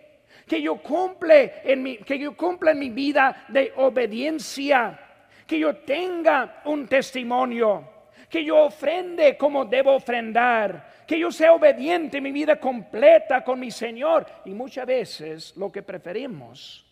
Que 0.47 0.61
yo 0.61 0.81
cumple 0.81 1.61
en 1.63 1.83
mi, 1.83 1.97
que 1.97 2.17
yo 2.17 2.35
cumpla 2.35 2.71
en 2.71 2.79
mi 2.79 2.89
vida 2.89 3.45
de 3.49 3.73
obediencia. 3.77 4.99
Que 5.45 5.59
yo 5.59 5.77
tenga 5.77 6.61
un 6.65 6.87
testimonio 6.87 7.99
que 8.29 8.45
yo 8.45 8.65
ofrende 8.65 9.35
como 9.37 9.65
debo 9.65 9.95
ofrendar, 9.95 11.03
que 11.07 11.17
yo 11.17 11.31
sea 11.31 11.53
obediente 11.53 12.17
en 12.17 12.23
mi 12.23 12.31
vida 12.31 12.59
completa 12.59 13.43
con 13.43 13.59
mi 13.59 13.71
Señor. 13.71 14.25
Y 14.45 14.51
muchas 14.51 14.85
veces 14.85 15.57
lo 15.57 15.71
que 15.71 15.81
preferimos, 15.81 16.85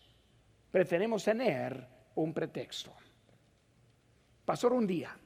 preferimos 0.70 1.24
tener 1.24 1.86
un 2.16 2.34
pretexto. 2.34 2.92
Pasó 4.44 4.68
un 4.68 4.86
día, 4.86 5.16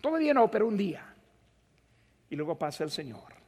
todavía 0.00 0.34
no, 0.34 0.50
pero 0.50 0.66
un 0.66 0.76
día. 0.76 1.06
Y 2.28 2.36
luego 2.36 2.58
pasa 2.58 2.82
el 2.84 2.90
Señor. 2.90 3.39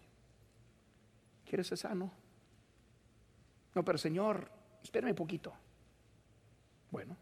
¿Quieres 1.52 1.66
ser 1.66 1.76
sano? 1.76 2.10
No, 3.74 3.84
pero 3.84 3.98
Señor, 3.98 4.50
espérame 4.82 5.10
un 5.10 5.16
poquito. 5.16 5.52
Bueno, 6.90 7.14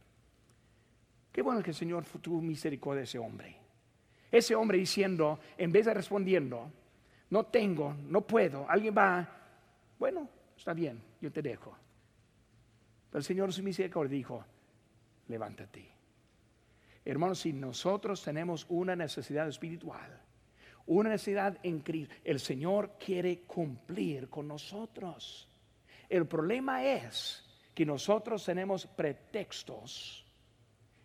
qué 1.33 1.43
bueno 1.43 1.61
que 1.65 1.71
el 1.71 1.75
Señor 1.75 2.05
tuvo 2.05 2.41
misericordia 2.41 2.99
de 2.99 3.05
ese 3.07 3.19
hombre. 3.19 3.57
Ese 4.31 4.55
hombre 4.55 4.79
diciendo, 4.79 5.41
en 5.59 5.73
vez 5.73 5.87
de 5.87 5.95
respondiendo, 5.95 6.71
no 7.31 7.47
tengo, 7.47 7.93
no 8.07 8.21
puedo, 8.21 8.71
alguien 8.71 8.95
va, 8.97 9.29
bueno, 9.99 10.29
está 10.57 10.75
bien, 10.75 11.03
yo 11.21 11.33
te 11.33 11.43
dejo. 11.43 11.77
Pero 13.11 13.19
el 13.19 13.25
Señor 13.25 13.53
su 13.53 13.65
misericordia 13.65 14.17
dijo, 14.17 14.45
levántate. 15.27 15.91
Hermanos, 17.05 17.41
si 17.41 17.53
nosotros 17.53 18.23
tenemos 18.23 18.65
una 18.69 18.95
necesidad 18.95 19.49
espiritual, 19.49 20.21
una 20.91 21.11
necesidad 21.11 21.57
en 21.63 21.81
Cristo, 21.81 22.15
el 22.25 22.41
Señor 22.41 22.97
quiere 22.99 23.43
cumplir 23.43 24.29
con 24.29 24.49
nosotros. 24.49 25.49
El 26.09 26.27
problema 26.27 26.85
es 26.85 27.45
que 27.75 27.87
nosotros 27.87 28.45
tenemos 28.45 28.87
pretextos 28.87 30.27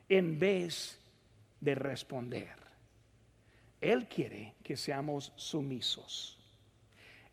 en 0.09 0.39
vez 0.39 0.99
de 1.61 1.75
responder. 1.75 2.55
Él 3.79 4.07
quiere 4.07 4.55
que 4.63 4.75
seamos 4.75 5.31
sumisos. 5.35 6.39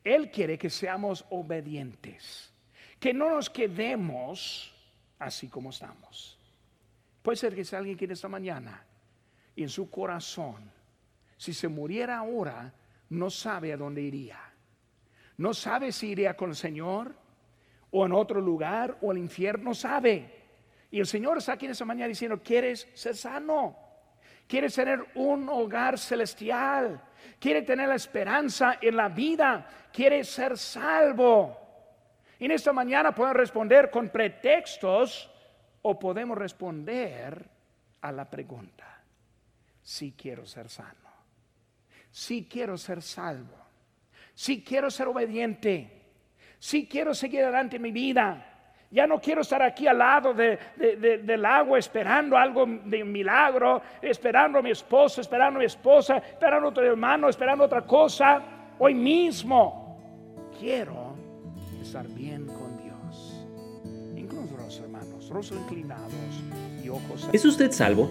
Él 0.04 0.30
quiere 0.30 0.58
que 0.58 0.68
seamos 0.68 1.24
obedientes. 1.30 2.52
Que 3.00 3.14
no 3.14 3.30
nos 3.30 3.48
quedemos 3.48 4.74
así 5.18 5.48
como 5.48 5.70
estamos. 5.70 6.38
Puede 7.22 7.36
ser 7.36 7.54
que 7.54 7.64
sea 7.64 7.78
alguien 7.78 7.96
que 7.96 8.04
esta 8.04 8.28
mañana 8.28 8.84
y 9.56 9.62
en 9.62 9.70
su 9.70 9.88
corazón, 9.88 10.70
si 11.42 11.54
se 11.54 11.68
muriera 11.68 12.18
ahora, 12.18 12.72
no 13.10 13.28
sabe 13.28 13.72
a 13.72 13.76
dónde 13.76 14.00
iría. 14.02 14.38
No 15.38 15.52
sabe 15.52 15.90
si 15.90 16.10
iría 16.10 16.36
con 16.36 16.50
el 16.50 16.56
Señor 16.56 17.14
o 17.90 18.06
en 18.06 18.12
otro 18.12 18.40
lugar 18.40 18.98
o 19.00 19.10
al 19.10 19.18
infierno, 19.18 19.64
no 19.64 19.74
sabe. 19.74 20.30
Y 20.90 21.00
el 21.00 21.06
Señor 21.06 21.38
está 21.38 21.54
aquí 21.54 21.64
en 21.64 21.72
esta 21.72 21.84
mañana 21.84 22.08
diciendo, 22.08 22.40
¿quieres 22.42 22.88
ser 22.94 23.16
sano? 23.16 23.76
quiere 24.46 24.68
tener 24.68 25.02
un 25.14 25.48
hogar 25.48 25.98
celestial, 25.98 27.00
quiere 27.38 27.62
tener 27.62 27.88
la 27.88 27.94
esperanza 27.94 28.78
en 28.82 28.96
la 28.96 29.08
vida, 29.08 29.66
quiere 29.90 30.24
ser 30.24 30.58
salvo. 30.58 31.58
Y 32.38 32.44
en 32.44 32.50
esta 32.50 32.72
mañana 32.72 33.14
podemos 33.14 33.38
responder 33.38 33.90
con 33.90 34.10
pretextos 34.10 35.30
o 35.80 35.98
podemos 35.98 36.36
responder 36.36 37.48
a 38.02 38.12
la 38.12 38.28
pregunta, 38.28 39.00
si 39.80 40.12
quiero 40.12 40.44
ser 40.44 40.68
sano, 40.68 41.01
si 42.12 42.44
quiero 42.44 42.78
ser 42.78 43.02
salvo, 43.02 43.56
si 44.34 44.62
quiero 44.62 44.88
ser 44.88 45.08
obediente, 45.08 45.90
si 46.60 46.86
quiero 46.86 47.12
seguir 47.12 47.42
adelante 47.42 47.76
en 47.76 47.82
mi 47.82 47.90
vida 47.90 48.52
ya 48.92 49.06
no 49.06 49.18
quiero 49.18 49.40
estar 49.40 49.62
aquí 49.62 49.86
al 49.86 49.98
lado 49.98 50.34
del 50.34 51.44
agua 51.46 51.78
esperando 51.78 52.36
algo 52.36 52.66
de 52.66 53.02
milagro, 53.02 53.80
esperando 54.02 54.58
a 54.58 54.62
mi 54.62 54.70
esposo, 54.70 55.22
esperando 55.22 55.58
a 55.58 55.60
mi 55.60 55.64
esposa, 55.64 56.18
esperando 56.18 56.66
a 56.66 56.70
otro 56.70 56.84
hermano, 56.84 57.30
esperando 57.30 57.64
otra 57.64 57.86
cosa. 57.86 58.42
Hoy 58.78 58.92
mismo 58.92 59.98
quiero 60.60 61.16
estar 61.80 62.06
bien 62.06 62.44
con 62.46 62.76
Dios. 62.76 63.46
Incluso 64.14 64.84
hermanos, 64.84 65.30
rostros 65.30 65.58
inclinados 65.62 66.12
y 66.84 66.90
ojos. 66.90 67.30
¿Es 67.32 67.46
usted 67.46 67.72
salvo? 67.72 68.10